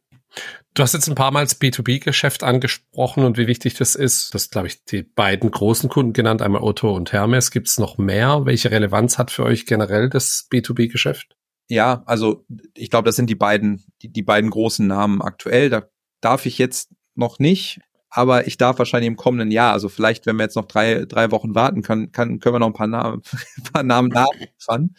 [0.75, 4.35] Du hast jetzt ein paar Mal das B2B-Geschäft angesprochen und wie wichtig das ist.
[4.35, 7.53] Das glaube ich, die beiden großen Kunden genannt, einmal Otto und Hermes.
[7.53, 8.45] Gibt es noch mehr?
[8.45, 11.37] Welche Relevanz hat für euch generell das B2B-Geschäft?
[11.69, 15.71] Ja, also ich glaube, das sind die beiden, die, die beiden großen Namen aktuell.
[15.71, 15.89] Da
[16.21, 17.81] darf ich jetzt noch nicht
[18.17, 21.33] aber ich darf wahrscheinlich im kommenden Jahr, also vielleicht, wenn wir jetzt noch drei, drei
[21.33, 23.23] Wochen warten können, kann, können wir noch ein paar Namen,
[23.57, 24.95] ein paar Namen nachliefern.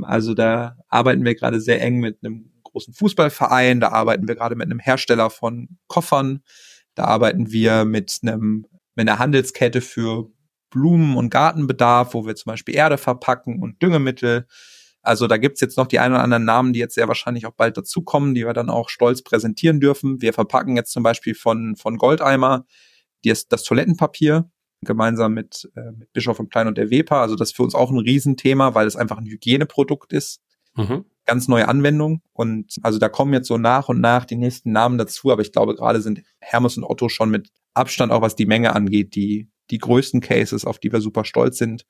[0.00, 4.56] Also da arbeiten wir gerade sehr eng mit einem großen Fußballverein, da arbeiten wir gerade
[4.56, 6.42] mit einem Hersteller von Koffern,
[6.94, 8.66] da arbeiten wir mit einem,
[8.96, 10.30] mit einer Handelskette für
[10.70, 14.46] Blumen- und Gartenbedarf, wo wir zum Beispiel Erde verpacken und Düngemittel.
[15.02, 17.52] Also da gibt's jetzt noch die ein oder anderen Namen, die jetzt sehr wahrscheinlich auch
[17.52, 20.20] bald dazukommen, die wir dann auch stolz präsentieren dürfen.
[20.20, 22.66] Wir verpacken jetzt zum Beispiel von, von Goldeimer
[23.24, 24.50] das, das Toilettenpapier
[24.80, 27.22] gemeinsam mit, äh, mit Bischof und Klein und der Wepa.
[27.22, 30.40] Also das ist für uns auch ein Riesenthema, weil es einfach ein Hygieneprodukt ist.
[30.74, 31.04] Mhm.
[31.26, 32.20] Ganz neue Anwendung.
[32.32, 35.30] Und also da kommen jetzt so nach und nach die nächsten Namen dazu.
[35.30, 38.74] Aber ich glaube, gerade sind Hermes und Otto schon mit Abstand, auch was die Menge
[38.74, 41.86] angeht, die, die größten Cases, auf die wir super stolz sind.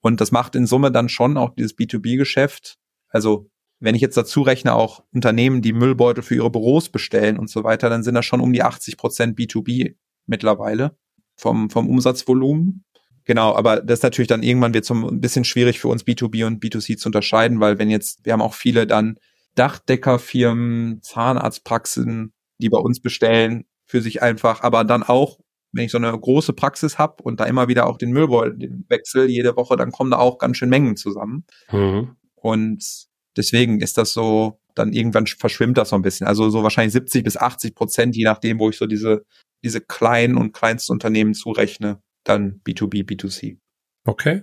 [0.00, 2.76] Und das macht in Summe dann schon auch dieses B2B-Geschäft.
[3.08, 7.50] Also wenn ich jetzt dazu rechne, auch Unternehmen, die Müllbeutel für ihre Büros bestellen und
[7.50, 10.96] so weiter, dann sind das schon um die 80 Prozent B2B mittlerweile
[11.36, 12.84] vom, vom Umsatzvolumen.
[13.24, 16.46] Genau, aber das ist natürlich dann irgendwann wird es ein bisschen schwierig für uns B2B
[16.46, 19.18] und B2C zu unterscheiden, weil wenn jetzt, wir haben auch viele dann
[19.54, 25.38] Dachdeckerfirmen, Zahnarztpraxen, die bei uns bestellen, für sich einfach, aber dann auch
[25.74, 29.28] wenn ich so eine große Praxis habe und da immer wieder auch den Müllbeutel wechsel
[29.28, 31.44] jede Woche, dann kommen da auch ganz schön Mengen zusammen.
[31.70, 32.16] Mhm.
[32.36, 33.06] Und
[33.36, 36.26] deswegen ist das so, dann irgendwann verschwimmt das so ein bisschen.
[36.28, 39.24] Also so wahrscheinlich 70 bis 80 Prozent, je nachdem, wo ich so diese,
[39.64, 43.58] diese kleinen und kleinsten Unternehmen zurechne, dann B2B, B2C.
[44.04, 44.42] Okay.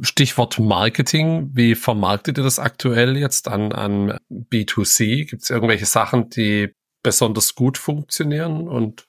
[0.00, 1.50] Stichwort Marketing.
[1.52, 5.28] Wie vermarktet ihr das aktuell jetzt an, an B2C?
[5.28, 9.06] Gibt es irgendwelche Sachen, die besonders gut funktionieren und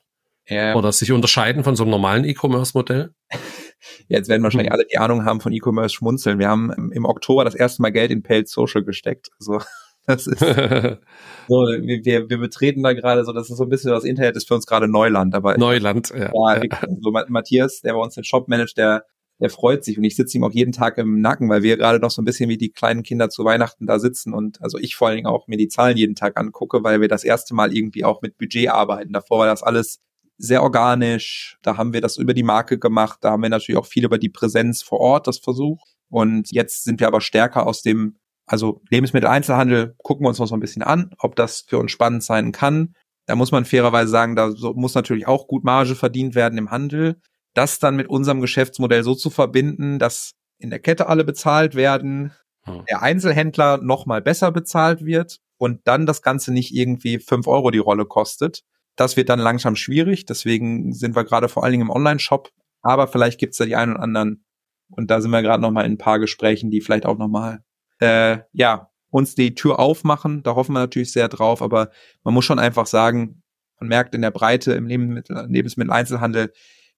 [0.47, 0.75] ja.
[0.75, 3.13] Oder sich unterscheiden von so einem normalen E-Commerce-Modell?
[4.07, 4.73] Jetzt werden wahrscheinlich hm.
[4.73, 6.39] alle die Ahnung haben von E-Commerce schmunzeln.
[6.39, 9.29] Wir haben im Oktober das erste Mal Geld in Paid Social gesteckt.
[9.39, 9.61] Also
[10.05, 10.39] das ist
[11.47, 14.47] so, wir, wir betreten da gerade so, das ist so ein bisschen das Internet ist
[14.47, 15.35] für uns gerade Neuland.
[15.35, 16.31] Aber Neuland, ja.
[16.33, 16.61] ja.
[17.01, 19.05] So Matthias, der bei uns den Shop managt, der
[19.39, 21.99] der freut sich und ich sitze ihm auch jeden Tag im Nacken, weil wir gerade
[21.99, 24.95] noch so ein bisschen wie die kleinen Kinder zu Weihnachten da sitzen und also ich
[24.95, 27.75] vor allen Dingen auch mir die Zahlen jeden Tag angucke, weil wir das erste Mal
[27.75, 29.11] irgendwie auch mit Budget arbeiten.
[29.11, 29.99] Davor war das alles
[30.37, 31.57] sehr organisch.
[31.61, 33.19] Da haben wir das über die Marke gemacht.
[33.21, 35.95] Da haben wir natürlich auch viel über die Präsenz vor Ort das versucht.
[36.09, 40.55] Und jetzt sind wir aber stärker aus dem, also Lebensmitteleinzelhandel, gucken wir uns noch so
[40.55, 42.95] ein bisschen an, ob das für uns spannend sein kann.
[43.25, 47.21] Da muss man fairerweise sagen, da muss natürlich auch gut Marge verdient werden im Handel.
[47.53, 52.33] Das dann mit unserem Geschäftsmodell so zu verbinden, dass in der Kette alle bezahlt werden,
[52.63, 52.83] hm.
[52.89, 57.71] der Einzelhändler noch mal besser bezahlt wird und dann das Ganze nicht irgendwie fünf Euro
[57.71, 58.63] die Rolle kostet.
[58.95, 60.25] Das wird dann langsam schwierig.
[60.25, 62.49] Deswegen sind wir gerade vor allen Dingen im Online-Shop.
[62.81, 64.45] Aber vielleicht gibt's da die einen oder anderen.
[64.91, 67.29] Und da sind wir gerade noch mal in ein paar Gesprächen, die vielleicht auch noch
[67.29, 67.63] mal
[67.99, 70.41] äh, ja uns die Tür aufmachen.
[70.43, 71.61] Da hoffen wir natürlich sehr drauf.
[71.61, 71.91] Aber
[72.23, 73.43] man muss schon einfach sagen,
[73.79, 76.51] man merkt in der Breite im Lebensmittel, Lebensmitteleinzelhandel,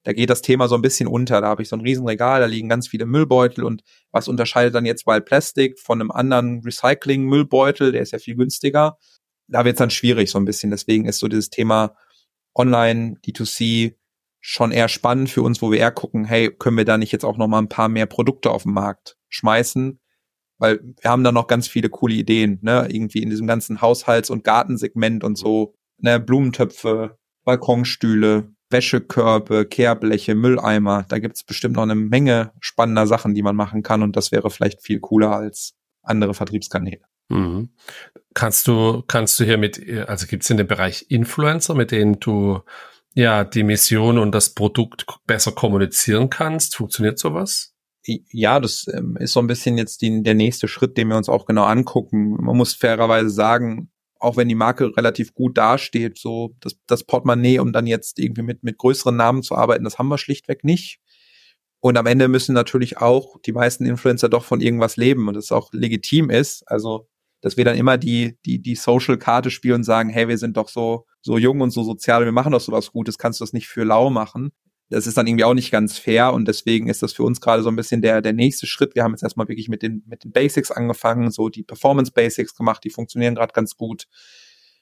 [0.03, 1.41] da geht das Thema so ein bisschen unter.
[1.41, 4.85] Da habe ich so ein Riesenregal, da liegen ganz viele Müllbeutel und was unterscheidet dann
[4.85, 8.97] jetzt Wild Plastic von einem anderen Recycling-Müllbeutel, der ist ja viel günstiger.
[9.47, 10.69] Da wird es dann schwierig so ein bisschen.
[10.69, 11.95] Deswegen ist so dieses Thema
[12.53, 13.95] Online, D2C
[14.39, 17.25] schon eher spannend für uns, wo wir eher gucken, hey, können wir da nicht jetzt
[17.25, 19.99] auch noch mal ein paar mehr Produkte auf den Markt schmeißen?
[20.57, 22.87] Weil wir haben da noch ganz viele coole Ideen, ne?
[22.89, 26.19] Irgendwie in diesem ganzen Haushalts- und Gartensegment und so, ne?
[26.19, 31.05] Blumentöpfe, Balkonstühle, Wäschekörbe, Kehrbleche, Mülleimer.
[31.07, 34.49] Da gibt's bestimmt noch eine Menge spannender Sachen, die man machen kann und das wäre
[34.49, 37.01] vielleicht viel cooler als andere Vertriebskanäle.
[37.29, 37.69] Mhm.
[38.33, 42.61] Kannst du, kannst du hier mit, also gibt's in dem Bereich Influencer, mit denen du
[43.13, 46.75] ja die Mission und das Produkt besser kommunizieren kannst?
[46.75, 47.74] Funktioniert sowas?
[48.07, 51.29] Ja, das ähm, ist so ein bisschen jetzt die, der nächste Schritt, den wir uns
[51.29, 52.35] auch genau angucken.
[52.39, 53.89] Man muss fairerweise sagen,
[54.19, 58.43] auch wenn die Marke relativ gut dasteht, so das, das Portemonnaie, um dann jetzt irgendwie
[58.43, 60.99] mit, mit größeren Namen zu arbeiten, das haben wir schlichtweg nicht.
[61.79, 65.51] Und am Ende müssen natürlich auch die meisten Influencer doch von irgendwas leben und es
[65.51, 66.63] auch legitim ist.
[66.67, 67.07] Also,
[67.41, 70.69] dass wir dann immer die, die, die Social-Karte spielen und sagen, hey, wir sind doch
[70.69, 73.67] so, so jung und so sozial, wir machen doch sowas Gutes, kannst du das nicht
[73.67, 74.51] für lau machen
[74.89, 77.63] das ist dann irgendwie auch nicht ganz fair und deswegen ist das für uns gerade
[77.63, 78.95] so ein bisschen der, der nächste Schritt.
[78.95, 82.55] Wir haben jetzt erstmal wirklich mit den, mit den Basics angefangen, so die Performance Basics
[82.55, 84.05] gemacht, die funktionieren gerade ganz gut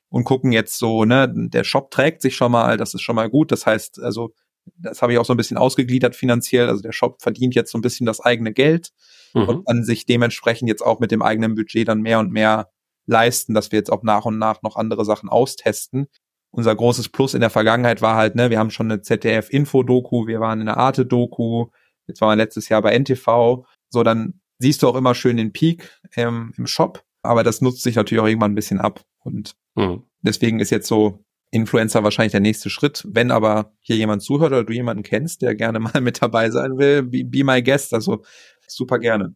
[0.09, 3.29] und gucken jetzt so, ne, der Shop trägt sich schon mal, das ist schon mal
[3.29, 3.51] gut.
[3.51, 4.33] Das heißt, also,
[4.77, 6.69] das habe ich auch so ein bisschen ausgegliedert finanziell.
[6.69, 8.91] Also der Shop verdient jetzt so ein bisschen das eigene Geld
[9.33, 9.49] mhm.
[9.49, 12.69] und kann sich dementsprechend jetzt auch mit dem eigenen Budget dann mehr und mehr
[13.05, 16.07] leisten, dass wir jetzt auch nach und nach noch andere Sachen austesten
[16.53, 20.39] unser großes Plus in der Vergangenheit war halt, ne, wir haben schon eine ZDF-Info-Doku, wir
[20.39, 21.67] waren in einer Arte-Doku,
[22.07, 23.65] jetzt waren wir letztes Jahr bei NTV.
[23.89, 27.81] So, dann siehst du auch immer schön den Peak ähm, im Shop, aber das nutzt
[27.81, 29.01] sich natürlich auch irgendwann ein bisschen ab.
[29.23, 30.03] Und mhm.
[30.21, 33.03] deswegen ist jetzt so Influencer wahrscheinlich der nächste Schritt.
[33.07, 36.77] Wenn aber hier jemand zuhört oder du jemanden kennst, der gerne mal mit dabei sein
[36.77, 38.23] will, be, be my guest, also
[38.67, 39.35] super gerne.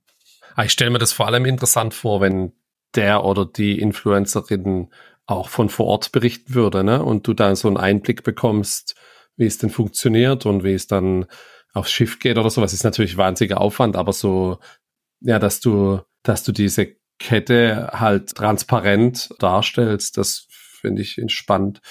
[0.56, 2.54] Ah, ich stelle mir das vor allem interessant vor, wenn
[2.96, 4.90] der oder die Influencerin
[5.28, 7.04] auch von vor Ort berichten würde, ne?
[7.04, 8.96] Und du da so einen Einblick bekommst,
[9.36, 11.26] wie es denn funktioniert und wie es dann
[11.74, 14.58] aufs Schiff geht oder sowas, ist natürlich wahnsinniger Aufwand, aber so,
[15.20, 21.82] ja, dass du, dass du diese Kette halt transparent darstellst, das finde ich entspannt.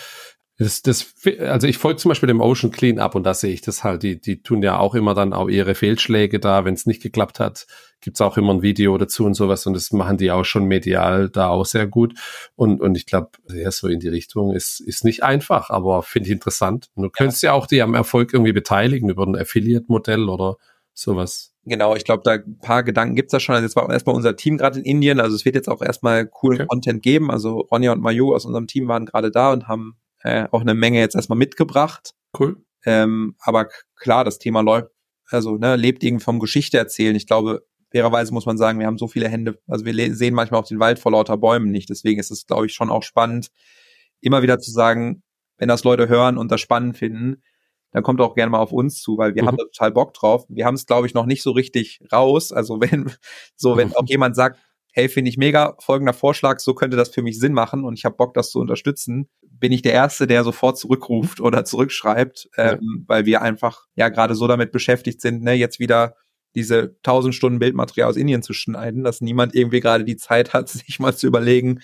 [0.59, 3.85] Das, das, also ich folge zum Beispiel dem Ocean Cleanup und da sehe ich das
[3.85, 7.03] halt, die, die tun ja auch immer dann auch ihre Fehlschläge da, wenn es nicht
[7.03, 7.67] geklappt hat,
[8.01, 11.29] gibt's auch immer ein Video dazu und sowas und das machen die auch schon medial
[11.29, 12.15] da auch sehr gut.
[12.55, 16.29] Und, und ich glaube, ja, so in die Richtung ist, ist nicht einfach, aber finde
[16.29, 16.89] ich interessant.
[16.95, 17.51] Und du könntest ja.
[17.51, 20.57] ja auch die am Erfolg irgendwie beteiligen über ein Affiliate-Modell oder
[20.93, 21.53] sowas.
[21.65, 23.57] Genau, ich glaube, da ein paar Gedanken gibt's da schon.
[23.57, 26.27] Also jetzt war erstmal unser Team gerade in Indien, also es wird jetzt auch erstmal
[26.27, 26.69] coolen okay.
[26.69, 27.31] Content geben.
[27.31, 30.75] Also Ronja und Mayu aus unserem Team waren gerade da und haben äh, auch eine
[30.75, 32.15] Menge jetzt erstmal mitgebracht.
[32.39, 32.63] Cool.
[32.85, 34.91] Ähm, aber klar, das Thema läuft,
[35.29, 37.17] also ne, lebt irgendwie vom Geschichte erzählen.
[37.17, 40.61] Ich glaube, fairerweise muss man sagen, wir haben so viele Hände, also wir sehen manchmal
[40.61, 41.89] auch den Wald vor lauter Bäumen nicht.
[41.89, 43.51] Deswegen ist es, glaube ich, schon auch spannend,
[44.21, 45.23] immer wieder zu sagen,
[45.59, 47.43] wenn das Leute hören und das spannend finden,
[47.93, 49.49] dann kommt auch gerne mal auf uns zu, weil wir mhm.
[49.49, 50.45] haben da total Bock drauf.
[50.49, 52.53] Wir haben es, glaube ich, noch nicht so richtig raus.
[52.53, 53.11] Also wenn,
[53.57, 53.95] so, wenn mhm.
[53.95, 54.59] auch jemand sagt,
[54.93, 58.07] hey, finde ich mega, folgender Vorschlag, so könnte das für mich Sinn machen und ich
[58.07, 62.79] habe Bock, das zu unterstützen, bin ich der Erste, der sofort zurückruft oder zurückschreibt, ähm,
[62.81, 63.05] ja.
[63.07, 66.17] weil wir einfach ja gerade so damit beschäftigt sind, ne, jetzt wieder
[66.57, 70.69] diese tausend Stunden Bildmaterial aus Indien zu schneiden, dass niemand irgendwie gerade die Zeit hat,
[70.71, 71.81] sich mal zu überlegen,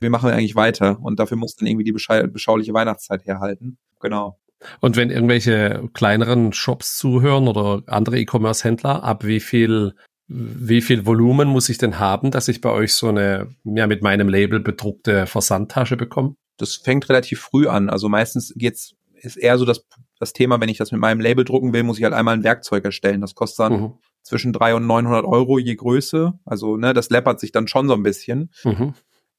[0.00, 0.98] wie machen wir eigentlich weiter?
[1.00, 3.78] Und dafür muss dann irgendwie die beschauliche Weihnachtszeit herhalten.
[4.00, 4.38] Genau.
[4.80, 9.94] Und wenn irgendwelche kleineren Shops zuhören oder andere E-Commerce-Händler, ab wie viel
[10.34, 14.02] wie viel Volumen muss ich denn haben, dass ich bei euch so eine, ja, mit
[14.02, 16.36] meinem Label bedruckte Versandtasche bekomme?
[16.56, 17.90] Das fängt relativ früh an.
[17.90, 19.84] Also meistens geht's, ist eher so das,
[20.18, 22.44] das Thema, wenn ich das mit meinem Label drucken will, muss ich halt einmal ein
[22.44, 23.20] Werkzeug erstellen.
[23.20, 23.92] Das kostet dann mhm.
[24.22, 26.32] Zwischen drei und 900 Euro je Größe.
[26.44, 28.50] Also, ne, das läppert sich dann schon so ein bisschen.
[28.64, 28.94] Mhm.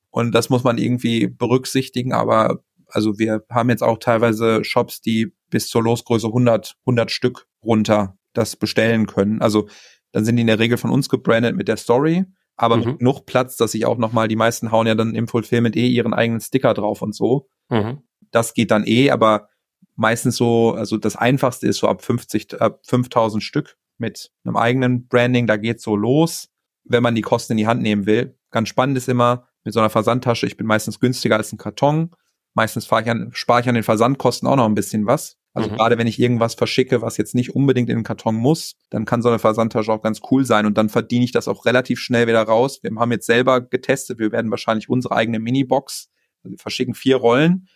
[0.10, 2.14] Und das muss man irgendwie berücksichtigen.
[2.14, 7.48] Aber, also wir haben jetzt auch teilweise Shops, die bis zur Losgröße 100, 100 Stück
[7.64, 9.42] runter das bestellen können.
[9.42, 9.68] Also
[10.12, 12.26] dann sind die in der Regel von uns gebrandet mit der Story,
[12.56, 12.98] aber mhm.
[12.98, 16.14] genug Platz, dass ich auch nochmal, die meisten hauen ja dann im Fulfillment eh ihren
[16.14, 17.48] eigenen Sticker drauf und so.
[17.70, 18.04] Mhm.
[18.32, 19.48] das geht dann eh, aber
[19.96, 25.08] meistens so, also das einfachste ist so ab 50, ab 5000 Stück mit einem eigenen
[25.08, 26.50] Branding, da geht's so los,
[26.84, 28.38] wenn man die Kosten in die Hand nehmen will.
[28.52, 32.12] Ganz spannend ist immer mit so einer Versandtasche, ich bin meistens günstiger als ein Karton.
[32.54, 35.38] Meistens fahre ich an, spare ich an den Versandkosten auch noch ein bisschen was.
[35.54, 35.76] Also mhm.
[35.76, 39.22] gerade wenn ich irgendwas verschicke, was jetzt nicht unbedingt in den Karton muss, dann kann
[39.22, 42.28] so eine Versandtasche auch ganz cool sein und dann verdiene ich das auch relativ schnell
[42.28, 42.80] wieder raus.
[42.82, 46.10] Wir haben jetzt selber getestet, wir werden wahrscheinlich unsere eigene Minibox,
[46.44, 47.68] also wir verschicken vier Rollen,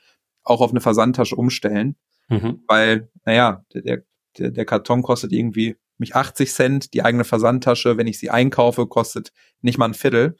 [0.43, 1.95] auch auf eine Versandtasche umstellen,
[2.29, 2.63] mhm.
[2.67, 4.03] weil, naja, der,
[4.37, 8.87] der, der Karton kostet irgendwie mich 80 Cent, die eigene Versandtasche, wenn ich sie einkaufe,
[8.87, 9.31] kostet
[9.61, 10.37] nicht mal ein Viertel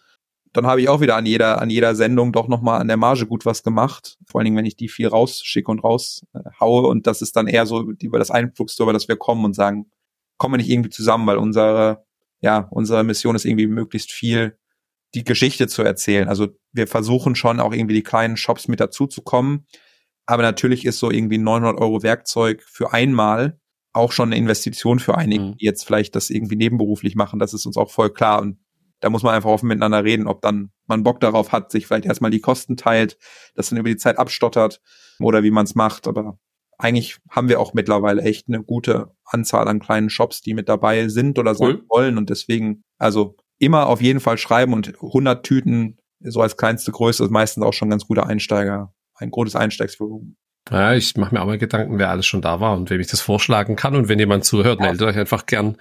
[0.58, 3.28] dann habe ich auch wieder an jeder, an jeder Sendung doch nochmal an der Marge
[3.28, 4.18] gut was gemacht.
[4.26, 6.88] Vor allen Dingen, wenn ich die viel rausschicke und raushaue.
[6.88, 9.92] Und das ist dann eher so über das Einflugstor, über das wir kommen und sagen,
[10.38, 12.06] kommen wir nicht irgendwie zusammen, weil unsere,
[12.42, 14.58] ja, unsere Mission ist irgendwie möglichst viel
[15.14, 16.28] die Geschichte zu erzählen.
[16.28, 19.68] Also wir versuchen schon auch irgendwie die kleinen Shops mit dazu zu kommen.
[20.26, 23.60] Aber natürlich ist so irgendwie 900 Euro Werkzeug für einmal
[23.98, 25.58] auch schon eine Investition für einige, mhm.
[25.58, 27.40] die jetzt vielleicht das irgendwie nebenberuflich machen.
[27.40, 28.42] Das ist uns auch voll klar.
[28.42, 28.58] Und
[29.00, 32.06] da muss man einfach offen miteinander reden, ob dann man Bock darauf hat, sich vielleicht
[32.06, 33.18] erstmal die Kosten teilt,
[33.56, 34.82] das dann über die Zeit abstottert
[35.20, 36.08] oder wie man es macht.
[36.08, 36.40] Aber
[36.78, 41.08] eigentlich haben wir auch mittlerweile echt eine gute Anzahl an kleinen Shops, die mit dabei
[41.10, 41.58] sind oder cool.
[41.58, 46.58] sein wollen und deswegen, also immer auf jeden Fall schreiben und 100 Tüten so als
[46.58, 50.38] kleinste Größe ist meistens auch schon ein ganz guter Einsteiger, ein gutes Einsteigsvolumen.
[50.72, 53.08] Ja, ich mache mir auch mal Gedanken, wer alles schon da war und wem ich
[53.08, 53.96] das vorschlagen kann.
[53.96, 54.88] Und wenn jemand zuhört, ja.
[54.88, 55.78] meldet euch einfach gern.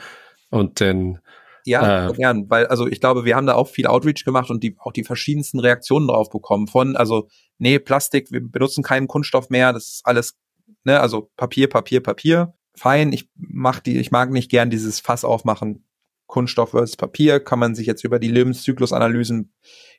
[0.50, 1.20] Und dann
[1.66, 4.62] ja, äh, gern, weil also ich glaube, wir haben da auch viel Outreach gemacht und
[4.62, 7.28] die auch die verschiedensten Reaktionen drauf bekommen von also
[7.58, 10.38] nee, Plastik, wir benutzen keinen Kunststoff mehr, das ist alles
[10.84, 12.54] ne, also Papier, Papier, Papier.
[12.76, 15.82] Fein, ich mach die ich mag nicht gern dieses Fass aufmachen.
[16.26, 19.52] Kunststoff versus Papier, kann man sich jetzt über die Lebenszyklusanalysen,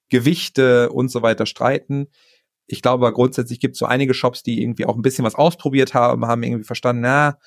[0.09, 2.07] Gewichte und so weiter streiten.
[2.67, 5.93] Ich glaube, grundsätzlich gibt es so einige Shops, die irgendwie auch ein bisschen was ausprobiert
[5.93, 7.37] haben, haben irgendwie verstanden, na,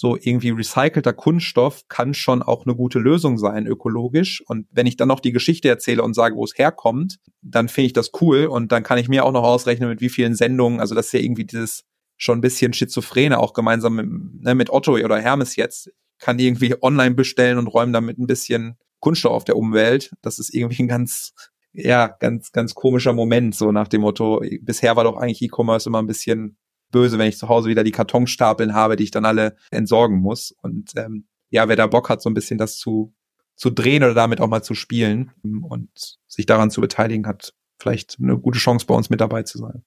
[0.00, 4.44] so irgendwie recycelter Kunststoff kann schon auch eine gute Lösung sein, ökologisch.
[4.46, 7.86] Und wenn ich dann noch die Geschichte erzähle und sage, wo es herkommt, dann finde
[7.86, 10.78] ich das cool und dann kann ich mir auch noch ausrechnen, mit wie vielen Sendungen,
[10.78, 11.82] also das ist ja irgendwie dieses
[12.16, 15.90] schon ein bisschen Schizophrene, auch gemeinsam mit, ne, mit Otto oder Hermes jetzt,
[16.20, 20.12] kann irgendwie online bestellen und räumen damit ein bisschen Kunststoff auf der Umwelt.
[20.22, 21.32] Das ist irgendwie ein ganz,
[21.78, 26.00] ja, ganz, ganz komischer Moment, so nach dem Motto, bisher war doch eigentlich E-Commerce immer
[26.00, 26.58] ein bisschen
[26.90, 30.54] böse, wenn ich zu Hause wieder die Kartonstapeln habe, die ich dann alle entsorgen muss.
[30.62, 33.14] Und ähm, ja, wer da Bock hat, so ein bisschen das zu,
[33.54, 38.16] zu drehen oder damit auch mal zu spielen und sich daran zu beteiligen, hat vielleicht
[38.20, 39.84] eine gute Chance, bei uns mit dabei zu sein.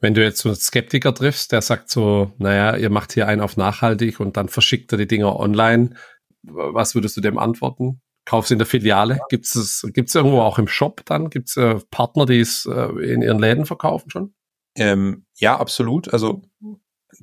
[0.00, 3.40] Wenn du jetzt so einen Skeptiker triffst, der sagt so, naja, ihr macht hier einen
[3.40, 5.94] auf nachhaltig und dann verschickt er die Dinger online,
[6.42, 8.00] was würdest du dem antworten?
[8.30, 9.18] Kaufst in der Filiale?
[9.28, 11.30] Gibt es gibt's irgendwo auch im Shop dann?
[11.30, 14.34] Gibt es äh, Partner, die es äh, in ihren Läden verkaufen schon?
[14.76, 16.12] Ähm, ja, absolut.
[16.12, 16.40] Also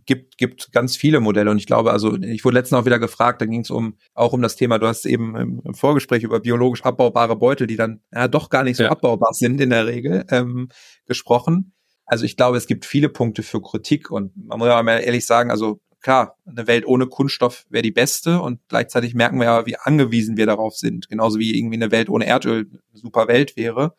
[0.05, 3.41] gibt gibt ganz viele Modelle und ich glaube, also ich wurde letztens auch wieder gefragt,
[3.41, 6.41] da ging es um auch um das Thema, du hast eben im, im, Vorgespräch über
[6.41, 8.91] biologisch abbaubare Beutel, die dann ja doch gar nicht so ja.
[8.91, 10.67] abbaubar sind in der Regel, ähm,
[11.05, 11.73] gesprochen.
[12.05, 15.25] Also ich glaube, es gibt viele Punkte für Kritik und man muss ja mal ehrlich
[15.25, 19.65] sagen, also klar, eine Welt ohne Kunststoff wäre die beste und gleichzeitig merken wir ja,
[19.65, 23.57] wie angewiesen wir darauf sind, genauso wie irgendwie eine Welt ohne Erdöl eine super Welt
[23.57, 23.95] wäre.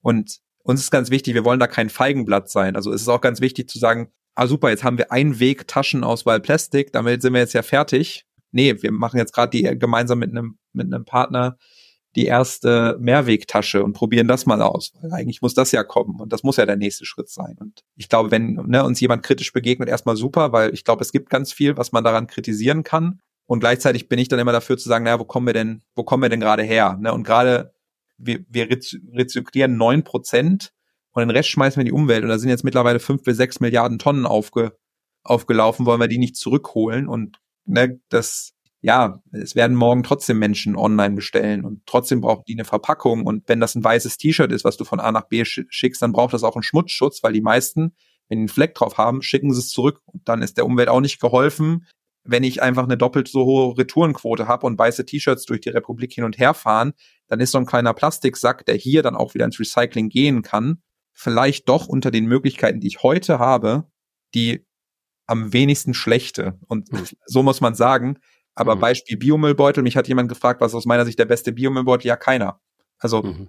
[0.00, 2.76] Und uns ist ganz wichtig, wir wollen da kein Feigenblatt sein.
[2.76, 6.24] Also es ist auch ganz wichtig zu sagen, ah super, jetzt haben wir Einweg-Taschen aus
[6.24, 8.26] Plastik, damit sind wir jetzt ja fertig.
[8.50, 11.58] Nee, wir machen jetzt gerade die gemeinsam mit einem mit einem Partner
[12.16, 14.92] die erste Mehrwegtasche und probieren das mal aus.
[15.00, 17.56] Weil eigentlich muss das ja kommen und das muss ja der nächste Schritt sein.
[17.58, 21.12] Und ich glaube, wenn ne, uns jemand kritisch begegnet, erstmal super, weil ich glaube, es
[21.12, 23.20] gibt ganz viel, was man daran kritisieren kann.
[23.46, 26.02] Und gleichzeitig bin ich dann immer dafür zu sagen, naja, wo kommen wir denn, wo
[26.02, 26.96] kommen wir denn gerade her?
[27.00, 27.12] Ne?
[27.12, 27.74] Und gerade
[28.16, 30.72] wir, wir rezyklieren neun Prozent
[31.12, 32.22] und den Rest schmeißen wir in die Umwelt.
[32.22, 34.76] Und da sind jetzt mittlerweile fünf bis sechs Milliarden Tonnen aufge,
[35.22, 37.08] aufgelaufen, wollen wir die nicht zurückholen.
[37.08, 38.53] Und ne, das,
[38.84, 43.24] ja, es werden morgen trotzdem Menschen online bestellen und trotzdem brauchen die eine Verpackung.
[43.24, 46.12] Und wenn das ein weißes T-Shirt ist, was du von A nach B schickst, dann
[46.12, 47.94] braucht das auch einen Schmutzschutz, weil die meisten,
[48.28, 50.02] wenn die einen Fleck drauf haben, schicken sie es zurück.
[50.04, 51.86] Und dann ist der Umwelt auch nicht geholfen,
[52.24, 56.12] wenn ich einfach eine doppelt so hohe Retourenquote habe und weiße T-Shirts durch die Republik
[56.12, 56.92] hin und her fahren,
[57.26, 60.82] dann ist so ein kleiner Plastiksack, der hier dann auch wieder ins Recycling gehen kann,
[61.14, 63.88] vielleicht doch unter den Möglichkeiten, die ich heute habe,
[64.34, 64.66] die
[65.26, 66.58] am wenigsten schlechte.
[66.66, 67.06] Und mhm.
[67.24, 68.18] so muss man sagen.
[68.54, 68.80] Aber mhm.
[68.80, 72.06] Beispiel Biomüllbeutel, mich hat jemand gefragt, was aus meiner Sicht der beste Biomüllbeutel?
[72.06, 72.60] Ja, keiner.
[72.98, 73.48] Also mhm.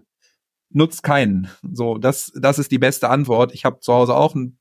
[0.69, 1.49] nutzt keinen.
[1.61, 3.53] So, das, das ist die beste Antwort.
[3.53, 4.57] Ich habe zu Hause auch einen,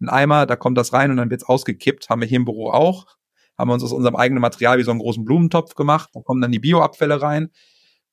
[0.00, 2.10] einen Eimer, da kommt das rein und dann wird's ausgekippt.
[2.10, 3.16] Haben wir hier im Büro auch
[3.58, 6.10] haben wir uns aus unserem eigenen Material wie so einen großen Blumentopf gemacht.
[6.12, 7.50] Da kommen dann die Bioabfälle rein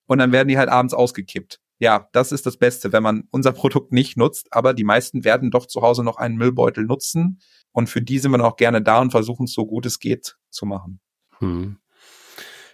[0.05, 1.59] und dann werden die halt abends ausgekippt.
[1.79, 5.51] ja, das ist das Beste, wenn man unser Produkt nicht nutzt, aber die meisten werden
[5.51, 7.39] doch zu Hause noch einen Müllbeutel nutzen
[7.71, 10.38] und für die sind wir auch gerne da und versuchen es so gut es geht
[10.49, 11.01] zu machen.
[11.43, 11.77] Hm.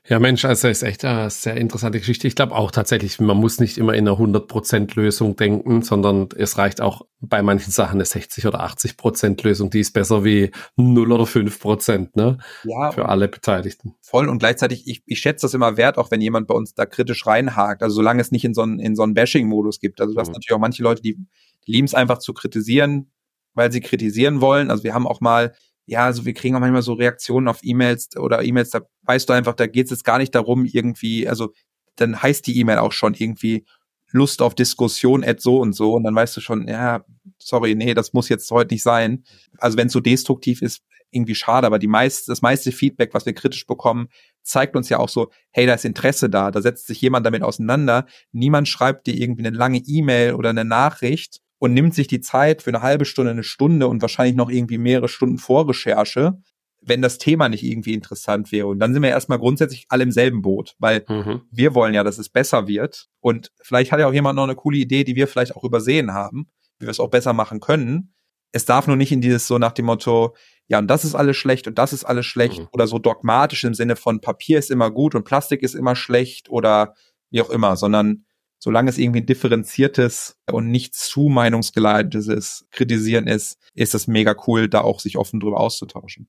[0.09, 2.27] Ja, Mensch, also ist echt eine sehr interessante Geschichte.
[2.27, 6.57] Ich glaube auch tatsächlich, man muss nicht immer in einer 100% Lösung denken, sondern es
[6.57, 9.69] reicht auch bei manchen Sachen eine 60 oder 80% Lösung.
[9.69, 12.39] Die ist besser wie 0 oder 5%, ne?
[12.63, 12.91] Ja.
[12.91, 13.93] Für alle Beteiligten.
[14.01, 16.87] Voll und gleichzeitig, ich, ich schätze das immer wert, auch wenn jemand bei uns da
[16.87, 17.83] kritisch reinhakt.
[17.83, 20.01] Also solange es nicht in so einen, in so einen Bashing-Modus gibt.
[20.01, 20.33] Also du hast mhm.
[20.33, 21.19] natürlich auch manche Leute, die
[21.67, 23.11] lieben es einfach zu kritisieren,
[23.53, 24.71] weil sie kritisieren wollen.
[24.71, 25.53] Also wir haben auch mal
[25.89, 29.33] ja, also wir kriegen auch manchmal so Reaktionen auf E-Mails oder E-Mails, da weißt du
[29.33, 31.53] einfach, da geht es jetzt gar nicht darum, irgendwie, also
[31.95, 33.65] dann heißt die E-Mail auch schon irgendwie
[34.11, 37.03] Lust auf Diskussion at so und so und dann weißt du schon, ja,
[37.39, 39.23] sorry, nee, das muss jetzt heute nicht sein.
[39.57, 40.81] Also wenn es so destruktiv ist,
[41.11, 44.09] irgendwie schade, aber die meist, das meiste Feedback, was wir kritisch bekommen,
[44.43, 47.41] zeigt uns ja auch so, hey, da ist Interesse da, da setzt sich jemand damit
[47.41, 48.05] auseinander.
[48.31, 52.63] Niemand schreibt dir irgendwie eine lange E-Mail oder eine Nachricht und nimmt sich die Zeit
[52.63, 56.41] für eine halbe Stunde, eine Stunde und wahrscheinlich noch irgendwie mehrere Stunden Vorrecherche,
[56.81, 58.67] wenn das Thema nicht irgendwie interessant wäre.
[58.67, 61.41] Und dann sind wir erstmal grundsätzlich alle im selben Boot, weil mhm.
[61.51, 63.09] wir wollen ja, dass es besser wird.
[63.19, 66.13] Und vielleicht hat ja auch jemand noch eine coole Idee, die wir vielleicht auch übersehen
[66.13, 66.47] haben,
[66.79, 68.13] wie wir es auch besser machen können.
[68.51, 70.35] Es darf nur nicht in dieses so nach dem Motto,
[70.67, 72.67] ja, und das ist alles schlecht und das ist alles schlecht mhm.
[72.71, 76.49] oder so dogmatisch im Sinne von Papier ist immer gut und Plastik ist immer schlecht
[76.49, 76.95] oder
[77.29, 78.25] wie auch immer, sondern
[78.59, 84.69] solange es irgendwie ein differenziertes und nicht zu meinungsgeleitetes Kritisieren ist, ist es mega cool,
[84.69, 86.27] da auch sich offen drüber auszutauschen.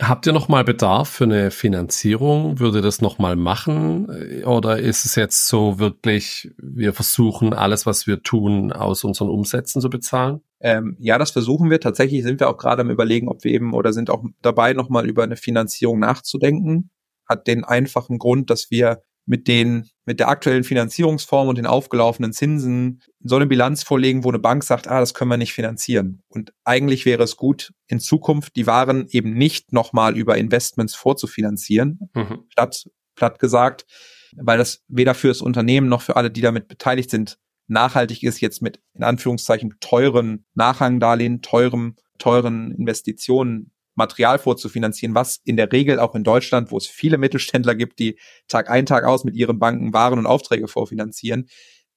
[0.00, 2.58] Habt ihr noch mal Bedarf für eine Finanzierung?
[2.58, 4.06] Würde das noch mal machen?
[4.44, 9.82] Oder ist es jetzt so wirklich, wir versuchen alles, was wir tun, aus unseren Umsätzen
[9.82, 10.40] zu bezahlen?
[10.60, 11.80] Ähm, ja, das versuchen wir.
[11.80, 14.88] Tatsächlich sind wir auch gerade am überlegen, ob wir eben oder sind auch dabei, noch
[14.88, 16.90] mal über eine Finanzierung nachzudenken.
[17.26, 22.32] Hat den einfachen Grund, dass wir mit den, mit der aktuellen Finanzierungsform und den aufgelaufenen
[22.32, 26.24] Zinsen so eine Bilanz vorlegen, wo eine Bank sagt, ah, das können wir nicht finanzieren.
[26.26, 32.10] Und eigentlich wäre es gut, in Zukunft die Waren eben nicht nochmal über Investments vorzufinanzieren,
[32.12, 32.40] mhm.
[32.48, 33.86] statt platt gesagt,
[34.34, 37.38] weil das weder für das Unternehmen noch für alle, die damit beteiligt sind,
[37.68, 43.70] nachhaltig ist, jetzt mit in Anführungszeichen teuren Nachrangdarlehen, teuren, teuren Investitionen
[44.00, 48.18] Material vorzufinanzieren, was in der Regel auch in Deutschland, wo es viele Mittelständler gibt, die
[48.48, 51.48] Tag ein, Tag aus mit ihren Banken Waren und Aufträge vorfinanzieren,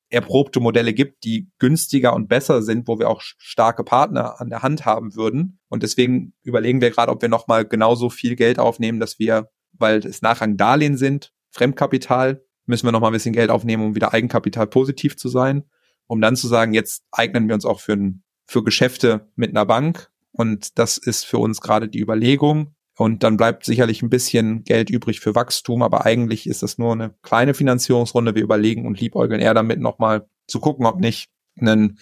[0.10, 4.62] erprobte Modelle gibt, die günstiger und besser sind, wo wir auch starke Partner an der
[4.62, 5.60] Hand haben würden.
[5.70, 10.06] Und deswegen überlegen wir gerade, ob wir nochmal genauso viel Geld aufnehmen, dass wir, weil
[10.06, 14.68] es Nachrang Darlehen sind, Fremdkapital, müssen wir nochmal ein bisschen Geld aufnehmen, um wieder Eigenkapital
[14.68, 15.64] positiv zu sein,
[16.08, 19.66] um dann zu sagen, jetzt eignen wir uns auch für, ein, für Geschäfte mit einer
[19.66, 22.76] Bank und das ist für uns gerade die Überlegung.
[22.96, 26.92] Und dann bleibt sicherlich ein bisschen Geld übrig für Wachstum, aber eigentlich ist das nur
[26.92, 28.36] eine kleine Finanzierungsrunde.
[28.36, 31.98] Wir überlegen und liebäugeln eher damit nochmal zu gucken, ob nicht ein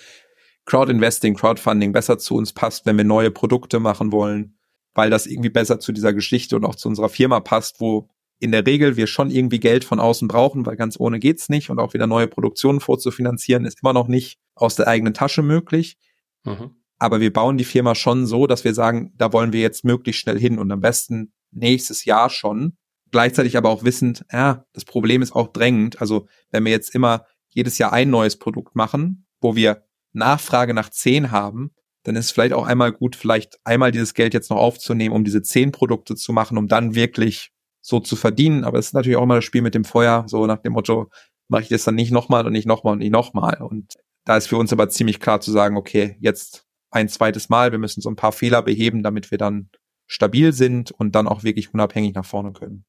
[0.65, 4.57] Crowdinvesting, Crowdfunding besser zu uns passt, wenn wir neue Produkte machen wollen,
[4.93, 8.09] weil das irgendwie besser zu dieser Geschichte und auch zu unserer Firma passt, wo
[8.39, 11.69] in der Regel wir schon irgendwie Geld von außen brauchen, weil ganz ohne geht's nicht
[11.69, 15.97] und auch wieder neue Produktionen vorzufinanzieren ist immer noch nicht aus der eigenen Tasche möglich.
[16.43, 16.80] Mhm.
[17.01, 20.21] Aber wir bauen die Firma schon so, dass wir sagen, da wollen wir jetzt möglichst
[20.21, 22.77] schnell hin und am besten nächstes Jahr schon.
[23.09, 25.99] Gleichzeitig aber auch wissend, ja, das Problem ist auch drängend.
[25.99, 29.83] Also wenn wir jetzt immer jedes Jahr ein neues Produkt machen, wo wir
[30.13, 31.71] Nachfrage nach zehn haben,
[32.03, 35.41] dann ist vielleicht auch einmal gut, vielleicht einmal dieses Geld jetzt noch aufzunehmen, um diese
[35.41, 37.49] zehn Produkte zu machen, um dann wirklich
[37.81, 38.63] so zu verdienen.
[38.63, 41.09] Aber es ist natürlich auch immer das Spiel mit dem Feuer, so nach dem Motto,
[41.47, 43.59] mache ich das dann nicht nochmal und nicht nochmal und nicht nochmal.
[43.59, 47.71] Und da ist für uns aber ziemlich klar zu sagen, okay, jetzt ein zweites Mal.
[47.71, 49.69] Wir müssen so ein paar Fehler beheben, damit wir dann
[50.07, 52.85] stabil sind und dann auch wirklich unabhängig nach vorne können.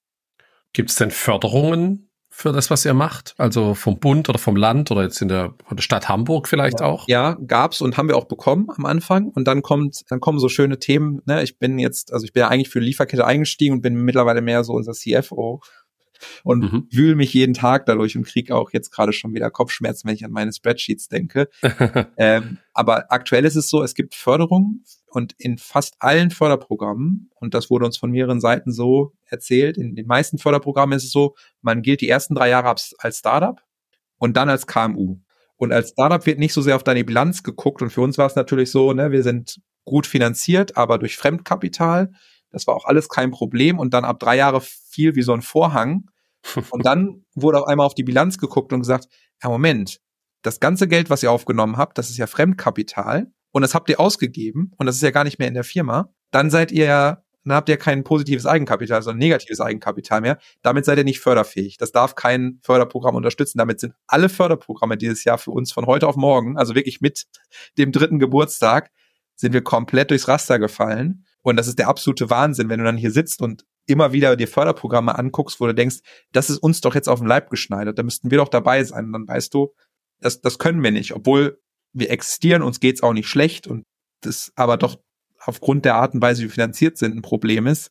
[0.72, 3.34] Gibt es denn Förderungen für das, was ihr macht?
[3.36, 6.80] Also vom Bund oder vom Land oder jetzt in der, von der Stadt Hamburg vielleicht
[6.80, 6.86] ja.
[6.86, 7.07] auch?
[7.07, 9.28] Ja, gab's und haben wir auch bekommen am Anfang.
[9.28, 11.20] Und dann kommt, dann kommen so schöne Themen.
[11.26, 11.42] Ne?
[11.42, 14.64] Ich bin jetzt, also ich bin ja eigentlich für Lieferkette eingestiegen und bin mittlerweile mehr
[14.64, 15.61] so unser CFO
[16.45, 16.89] und mhm.
[16.91, 20.25] wühle mich jeden Tag dadurch und kriege auch jetzt gerade schon wieder Kopfschmerzen, wenn ich
[20.25, 21.49] an meine Spreadsheets denke.
[22.16, 27.55] ähm, aber aktuell ist es so, es gibt Förderungen und in fast allen Förderprogrammen, und
[27.55, 31.35] das wurde uns von mehreren Seiten so erzählt, in den meisten Förderprogrammen ist es so,
[31.61, 33.61] man gilt die ersten drei Jahre als Startup
[34.18, 35.18] und dann als KMU.
[35.57, 37.83] Und als Startup wird nicht so sehr auf deine Bilanz geguckt.
[37.83, 42.11] Und für uns war es natürlich so, ne, wir sind gut finanziert, aber durch Fremdkapital.
[42.51, 43.79] Das war auch alles kein Problem.
[43.79, 46.11] Und dann ab drei Jahre fiel wie so ein Vorhang.
[46.70, 49.09] Und dann wurde auf einmal auf die Bilanz geguckt und gesagt,
[49.43, 50.01] ja, Moment,
[50.43, 54.01] das ganze Geld, was ihr aufgenommen habt, das ist ja Fremdkapital und das habt ihr
[54.01, 56.12] ausgegeben und das ist ja gar nicht mehr in der Firma.
[56.30, 60.38] Dann seid ihr ja dann habt ihr kein positives Eigenkapital, sondern negatives Eigenkapital mehr.
[60.62, 61.76] Damit seid ihr nicht förderfähig.
[61.76, 63.59] Das darf kein Förderprogramm unterstützen.
[63.59, 67.24] Damit sind alle Förderprogramme dieses Jahr für uns von heute auf morgen, also wirklich mit
[67.78, 68.90] dem dritten Geburtstag,
[69.34, 71.24] sind wir komplett durchs Raster gefallen.
[71.43, 74.49] Und das ist der absolute Wahnsinn, wenn du dann hier sitzt und immer wieder dir
[74.49, 75.99] Förderprogramme anguckst, wo du denkst,
[76.32, 79.07] das ist uns doch jetzt auf den Leib geschneidert, da müssten wir doch dabei sein.
[79.07, 79.74] Und dann weißt du,
[80.20, 81.61] das, das können wir nicht, obwohl
[81.93, 83.84] wir existieren, uns geht's auch nicht schlecht und
[84.20, 84.99] das aber doch
[85.45, 87.90] aufgrund der Art und Weise, wie wir finanziert sind, ein Problem ist.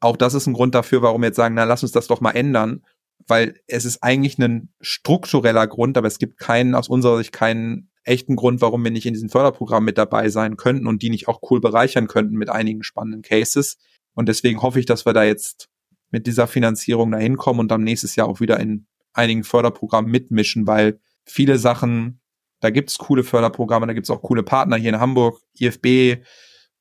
[0.00, 2.20] Auch das ist ein Grund dafür, warum wir jetzt sagen, na, lass uns das doch
[2.20, 2.84] mal ändern,
[3.26, 7.90] weil es ist eigentlich ein struktureller Grund, aber es gibt keinen, aus unserer Sicht keinen
[8.08, 11.28] echten Grund, warum wir nicht in diesem Förderprogramm mit dabei sein könnten und die nicht
[11.28, 13.76] auch cool bereichern könnten mit einigen spannenden Cases.
[14.14, 15.68] Und deswegen hoffe ich, dass wir da jetzt
[16.10, 20.66] mit dieser Finanzierung da hinkommen und dann nächstes Jahr auch wieder in einigen Förderprogrammen mitmischen,
[20.66, 22.20] weil viele Sachen,
[22.60, 26.24] da gibt's coole Förderprogramme, da gibt's auch coole Partner hier in Hamburg, IFB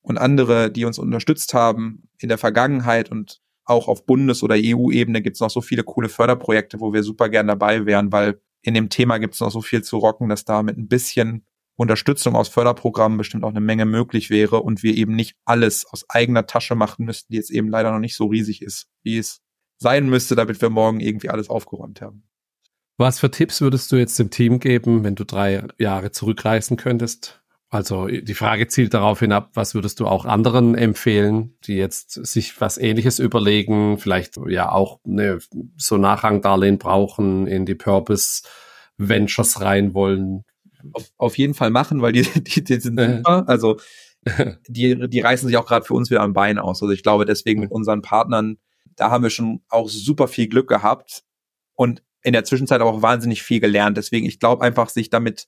[0.02, 5.22] und andere, die uns unterstützt haben in der Vergangenheit und auch auf Bundes- oder EU-Ebene
[5.22, 8.90] gibt's noch so viele coole Förderprojekte, wo wir super gern dabei wären, weil in dem
[8.90, 11.46] Thema gibt's noch so viel zu rocken, dass da mit ein bisschen
[11.78, 16.10] Unterstützung aus Förderprogrammen bestimmt auch eine Menge möglich wäre und wir eben nicht alles aus
[16.10, 19.40] eigener Tasche machen müssten, die jetzt eben leider noch nicht so riesig ist, wie es
[19.78, 22.28] sein müsste, damit wir morgen irgendwie alles aufgeräumt haben.
[22.98, 27.42] Was für Tipps würdest du jetzt dem Team geben, wenn du drei Jahre zurückreisen könntest?
[27.70, 32.60] Also die Frage zielt darauf hinab, was würdest du auch anderen empfehlen, die jetzt sich
[32.62, 35.40] was ähnliches überlegen, vielleicht ja auch ne,
[35.76, 38.44] so Nachrangdarlehen brauchen, in die Purpose
[38.98, 40.46] Ventures rein wollen?
[40.94, 43.44] Auf, auf jeden Fall machen, weil die, die, die sind super.
[43.48, 43.78] Also
[44.68, 46.82] die, die reißen sich auch gerade für uns wieder am Bein aus.
[46.82, 48.58] Also ich glaube deswegen mit unseren Partnern,
[48.96, 51.24] da haben wir schon auch super viel Glück gehabt
[51.76, 53.98] und in der Zwischenzeit auch wahnsinnig viel gelernt.
[53.98, 55.48] Deswegen, ich glaube einfach, sich damit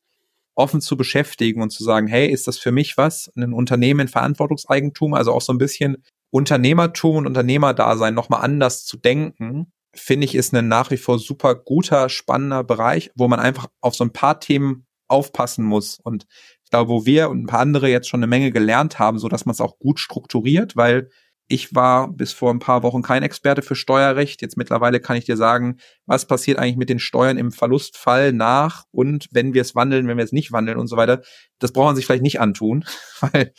[0.59, 3.31] offen zu beschäftigen und zu sagen, hey, ist das für mich was?
[3.35, 8.97] Ein Unternehmen in Verantwortungseigentum, also auch so ein bisschen Unternehmertum und Unternehmerdasein nochmal anders zu
[8.97, 13.67] denken, finde ich, ist ein nach wie vor super guter, spannender Bereich, wo man einfach
[13.81, 15.99] auf so ein paar Themen aufpassen muss.
[15.99, 16.27] Und
[16.63, 19.27] ich glaube, wo wir und ein paar andere jetzt schon eine Menge gelernt haben, so
[19.27, 21.09] dass man es auch gut strukturiert, weil
[21.51, 24.43] ich war bis vor ein paar Wochen kein Experte für Steuerrecht.
[24.43, 28.85] Jetzt mittlerweile kann ich dir sagen, was passiert eigentlich mit den Steuern im Verlustfall nach
[28.91, 31.23] und wenn wir es wandeln, wenn wir es nicht wandeln und so weiter.
[31.57, 32.85] Das braucht man sich vielleicht nicht antun,
[33.19, 33.51] weil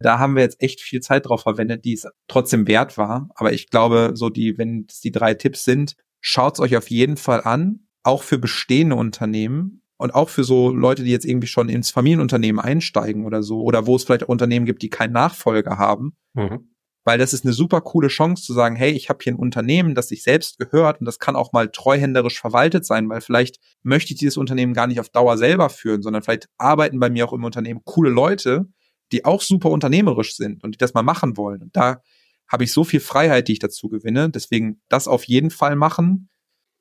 [0.00, 3.28] da haben wir jetzt echt viel Zeit drauf verwendet, die es trotzdem wert war.
[3.36, 7.16] Aber ich glaube, so die, wenn es die drei Tipps sind, schaut's euch auf jeden
[7.16, 11.68] Fall an, auch für bestehende Unternehmen und auch für so Leute, die jetzt irgendwie schon
[11.68, 15.78] ins Familienunternehmen einsteigen oder so, oder wo es vielleicht auch Unternehmen gibt, die keinen Nachfolger
[15.78, 16.16] haben.
[16.34, 16.70] Mhm
[17.06, 19.94] weil das ist eine super coole Chance zu sagen, hey, ich habe hier ein Unternehmen,
[19.94, 24.12] das sich selbst gehört und das kann auch mal treuhänderisch verwaltet sein, weil vielleicht möchte
[24.12, 27.32] ich dieses Unternehmen gar nicht auf Dauer selber führen, sondern vielleicht arbeiten bei mir auch
[27.32, 28.66] im Unternehmen coole Leute,
[29.12, 31.62] die auch super unternehmerisch sind und die das mal machen wollen.
[31.62, 32.02] Und da
[32.48, 34.28] habe ich so viel Freiheit, die ich dazu gewinne.
[34.28, 36.28] Deswegen das auf jeden Fall machen.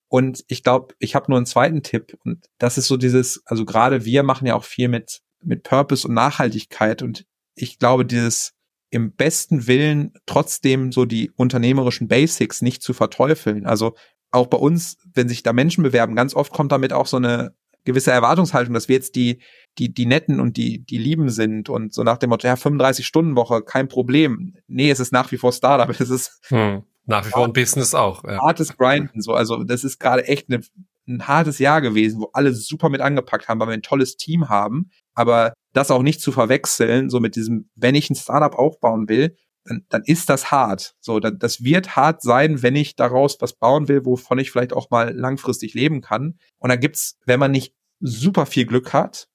[0.07, 2.17] Und ich glaube, ich habe nur einen zweiten Tipp.
[2.25, 6.07] Und das ist so dieses, also gerade wir machen ja auch viel mit, mit Purpose
[6.07, 7.03] und Nachhaltigkeit.
[7.03, 8.54] Und ich glaube, dieses
[8.89, 13.65] im besten Willen trotzdem so die unternehmerischen Basics nicht zu verteufeln.
[13.65, 13.95] Also
[14.31, 17.53] auch bei uns, wenn sich da Menschen bewerben, ganz oft kommt damit auch so eine
[17.85, 19.39] gewisse Erwartungshaltung, dass wir jetzt die,
[19.77, 23.05] die, die Netten und die, die Lieben sind und so nach dem Motto, ja, 35
[23.05, 24.55] Stunden Woche, kein Problem.
[24.67, 27.93] Nee, es ist nach wie vor Startup, es ist hm, nach wie vor ein Business
[27.93, 28.23] auch.
[28.23, 28.39] Ja.
[28.41, 30.61] Hartes Grinden, so, also das ist gerade echt eine,
[31.07, 34.49] ein hartes Jahr gewesen, wo alle super mit angepackt haben, weil wir ein tolles Team
[34.49, 34.89] haben.
[35.13, 39.35] Aber das auch nicht zu verwechseln, so mit diesem, wenn ich ein Startup aufbauen will,
[39.65, 40.95] dann, dann ist das hart.
[40.99, 44.73] So, das, das wird hart sein, wenn ich daraus was bauen will, wovon ich vielleicht
[44.73, 46.37] auch mal langfristig leben kann.
[46.57, 49.27] Und dann gibt's, wenn man nicht super viel Glück hat,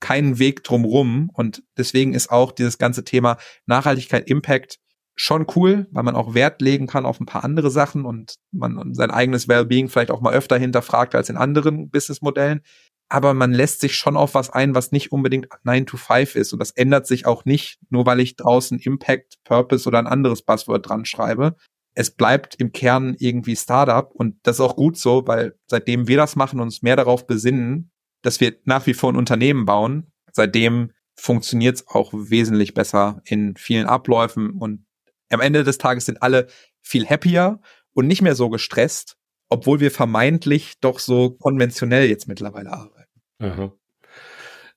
[0.00, 1.30] keinen Weg drumrum.
[1.32, 4.78] Und deswegen ist auch dieses ganze Thema Nachhaltigkeit, Impact
[5.20, 8.94] schon cool, weil man auch Wert legen kann auf ein paar andere Sachen und man
[8.94, 12.62] sein eigenes Wellbeing vielleicht auch mal öfter hinterfragt als in anderen Businessmodellen
[13.08, 16.52] aber man lässt sich schon auf was ein, was nicht unbedingt 9 to 5 ist.
[16.52, 20.42] Und das ändert sich auch nicht, nur weil ich draußen Impact, Purpose oder ein anderes
[20.42, 21.56] Buzzword dran schreibe.
[21.94, 26.16] Es bleibt im Kern irgendwie Startup und das ist auch gut so, weil seitdem wir
[26.16, 27.90] das machen uns mehr darauf besinnen,
[28.22, 33.56] dass wir nach wie vor ein Unternehmen bauen, seitdem funktioniert es auch wesentlich besser in
[33.56, 34.84] vielen Abläufen und
[35.30, 36.46] am Ende des Tages sind alle
[36.80, 37.60] viel happier
[37.92, 39.16] und nicht mehr so gestresst,
[39.48, 43.20] obwohl wir vermeintlich doch so konventionell jetzt mittlerweile arbeiten.
[43.40, 43.72] Aha.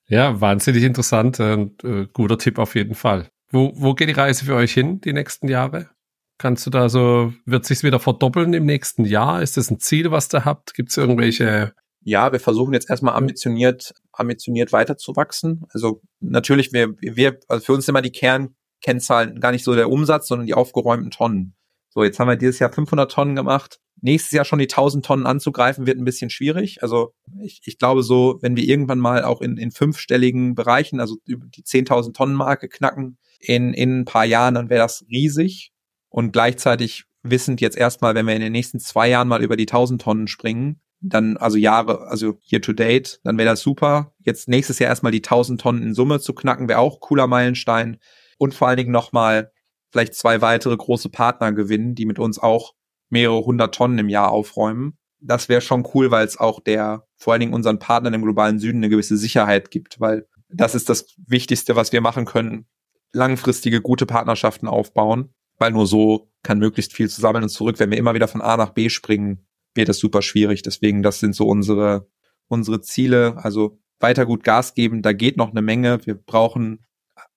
[0.06, 3.28] Ja, wahnsinnig interessant und äh, guter Tipp auf jeden Fall.
[3.50, 5.90] Wo, wo geht die Reise für euch hin die nächsten Jahre?
[6.38, 9.42] Kannst du da so, wird sich's wieder verdoppeln im nächsten Jahr?
[9.42, 10.74] Ist das ein Ziel, was ihr habt?
[10.74, 11.72] Gibt es irgendwelche?
[12.00, 15.64] Ja, wir versuchen jetzt erstmal ambitioniert, ambitioniert weiterzuwachsen.
[15.70, 19.74] Also natürlich, wir, wir, also für uns ist immer die Kern, Kennzahlen gar nicht so
[19.74, 21.54] der Umsatz, sondern die aufgeräumten Tonnen.
[21.88, 23.78] So, jetzt haben wir dieses Jahr 500 Tonnen gemacht.
[24.00, 26.82] Nächstes Jahr schon die 1000 Tonnen anzugreifen, wird ein bisschen schwierig.
[26.82, 31.16] Also ich, ich glaube so, wenn wir irgendwann mal auch in, in fünfstelligen Bereichen, also
[31.24, 35.72] über die 10.000 Tonnen Marke knacken, in, in ein paar Jahren, dann wäre das riesig.
[36.08, 39.68] Und gleichzeitig wissend jetzt erstmal, wenn wir in den nächsten zwei Jahren mal über die
[39.68, 44.14] 1000 Tonnen springen, dann, also Jahre, also year to date, dann wäre das super.
[44.20, 47.98] Jetzt nächstes Jahr erstmal die 1000 Tonnen in Summe zu knacken, wäre auch cooler Meilenstein.
[48.42, 49.52] Und vor allen Dingen nochmal
[49.92, 52.74] vielleicht zwei weitere große Partner gewinnen, die mit uns auch
[53.08, 54.98] mehrere hundert Tonnen im Jahr aufräumen.
[55.20, 58.58] Das wäre schon cool, weil es auch der, vor allen Dingen unseren Partnern im globalen
[58.58, 62.66] Süden eine gewisse Sicherheit gibt, weil das ist das Wichtigste, was wir machen können.
[63.12, 67.78] Langfristige, gute Partnerschaften aufbauen, weil nur so kann möglichst viel zusammen und zurück.
[67.78, 70.62] Wenn wir immer wieder von A nach B springen, wird das super schwierig.
[70.62, 72.08] Deswegen, das sind so unsere,
[72.48, 73.36] unsere Ziele.
[73.36, 75.00] Also weiter gut Gas geben.
[75.00, 76.04] Da geht noch eine Menge.
[76.06, 76.84] Wir brauchen,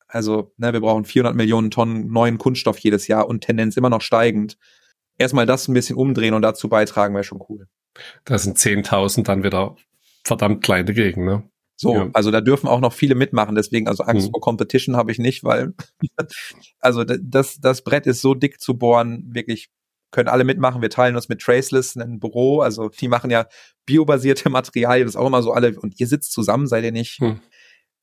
[0.08, 4.01] also, ne, wir brauchen 400 Millionen Tonnen neuen Kunststoff jedes Jahr und Tendenz immer noch
[4.01, 4.58] steigend.
[5.18, 7.68] Erstmal das ein bisschen umdrehen und dazu beitragen wäre schon cool.
[8.26, 9.76] Da sind 10.000 dann wieder
[10.24, 11.49] verdammt kleine Gegend, ne?
[11.78, 12.10] So, ja.
[12.14, 14.32] also da dürfen auch noch viele mitmachen, deswegen also Angst mhm.
[14.32, 15.74] vor Competition habe ich nicht, weil
[16.80, 19.70] also das das Brett ist so dick zu bohren, wirklich
[20.12, 20.82] können alle mitmachen.
[20.82, 23.47] Wir teilen uns mit Traceless ein Büro, also die machen ja
[23.86, 27.20] biobasierte Materialien, das ist auch immer so alle und ihr sitzt zusammen, seid ihr nicht
[27.20, 27.41] mhm.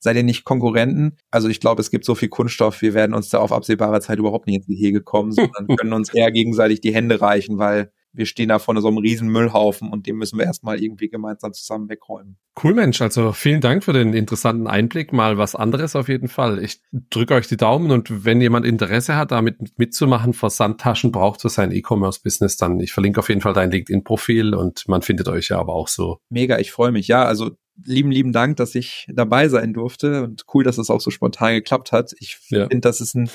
[0.03, 1.17] Seid ihr nicht Konkurrenten?
[1.31, 4.19] Also ich glaube, es gibt so viel Kunststoff, wir werden uns da auf absehbare Zeit
[4.19, 8.27] überhaupt nicht ins Gehege kommen, sondern können uns eher gegenseitig die Hände reichen, weil wir
[8.27, 11.89] stehen da vor so einem riesen Müllhaufen und den müssen wir erstmal irgendwie gemeinsam zusammen
[11.89, 12.37] wegräumen.
[12.63, 13.01] Cool, Mensch.
[13.01, 15.11] Also vielen Dank für den interessanten Einblick.
[15.11, 16.63] Mal was anderes auf jeden Fall.
[16.63, 21.49] Ich drücke euch die Daumen und wenn jemand Interesse hat, damit mitzumachen, Versandtaschen braucht für
[21.49, 25.59] sein E-Commerce-Business, dann ich verlinke auf jeden Fall dein LinkedIn-Profil und man findet euch ja
[25.59, 26.19] aber auch so.
[26.29, 27.07] Mega, ich freue mich.
[27.07, 27.51] Ja, also
[27.83, 31.53] lieben, lieben Dank, dass ich dabei sein durfte und cool, dass es auch so spontan
[31.53, 32.13] geklappt hat.
[32.19, 32.67] Ich ja.
[32.67, 33.29] finde, das ist ein,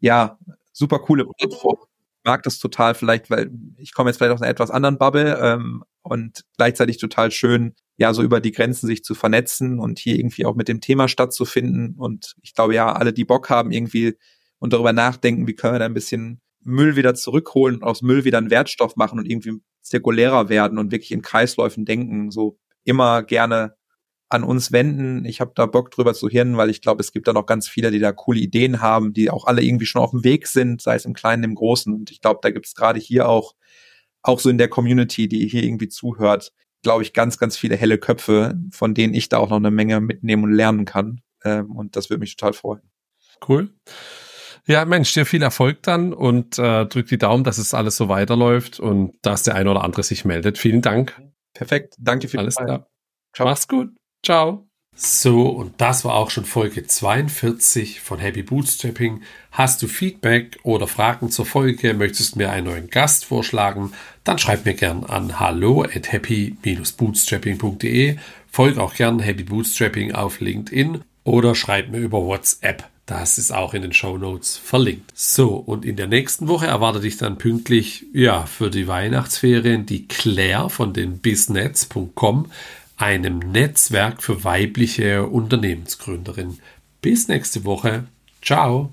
[0.00, 0.38] ja,
[0.72, 1.78] super coole Plattform
[2.24, 5.84] mag das total vielleicht, weil ich komme jetzt vielleicht aus einer etwas anderen Bubble ähm,
[6.02, 10.46] und gleichzeitig total schön, ja, so über die Grenzen sich zu vernetzen und hier irgendwie
[10.46, 11.94] auch mit dem Thema stattzufinden.
[11.96, 14.14] Und ich glaube ja, alle, die Bock haben, irgendwie
[14.58, 18.24] und darüber nachdenken, wie können wir da ein bisschen Müll wieder zurückholen und aus Müll
[18.24, 23.22] wieder einen Wertstoff machen und irgendwie zirkulärer werden und wirklich in Kreisläufen denken, so immer
[23.22, 23.76] gerne
[24.28, 25.24] an uns wenden.
[25.24, 27.68] Ich habe da Bock drüber zu hirnen, weil ich glaube, es gibt da noch ganz
[27.68, 30.82] viele, die da coole Ideen haben, die auch alle irgendwie schon auf dem Weg sind,
[30.82, 31.92] sei es im Kleinen, im Großen.
[31.92, 33.54] Und ich glaube, da gibt es gerade hier auch,
[34.22, 37.98] auch so in der Community, die hier irgendwie zuhört, glaube ich, ganz, ganz viele helle
[37.98, 41.20] Köpfe, von denen ich da auch noch eine Menge mitnehmen und lernen kann.
[41.44, 42.82] Ähm, und das würde mich total freuen.
[43.46, 43.70] Cool.
[44.66, 48.08] Ja, Mensch, dir viel Erfolg dann und äh, drück die Daumen, dass es alles so
[48.08, 50.56] weiterläuft und dass der eine oder andere sich meldet.
[50.56, 51.20] Vielen Dank.
[51.54, 51.94] Perfekt.
[51.98, 52.86] Danke für alles klar.
[53.38, 53.96] Mach's gut.
[54.24, 54.68] Ciao.
[54.96, 59.22] So, und das war auch schon Folge 42 von Happy Bootstrapping.
[59.50, 63.92] Hast du Feedback oder Fragen zur Folge, möchtest mir einen neuen Gast vorschlagen,
[64.22, 68.18] dann schreib mir gern an hallo at happy-bootstrapping.de.
[68.48, 72.84] Folge auch gern Happy Bootstrapping auf LinkedIn oder schreib mir über WhatsApp.
[73.06, 75.12] Das ist auch in den Show Notes verlinkt.
[75.14, 80.08] So, und in der nächsten Woche erwartet dich dann pünktlich, ja, für die Weihnachtsferien die
[80.08, 82.50] Claire von den bisnets.com
[82.96, 86.60] einem Netzwerk für weibliche Unternehmensgründerinnen.
[87.02, 88.04] Bis nächste Woche.
[88.40, 88.92] Ciao.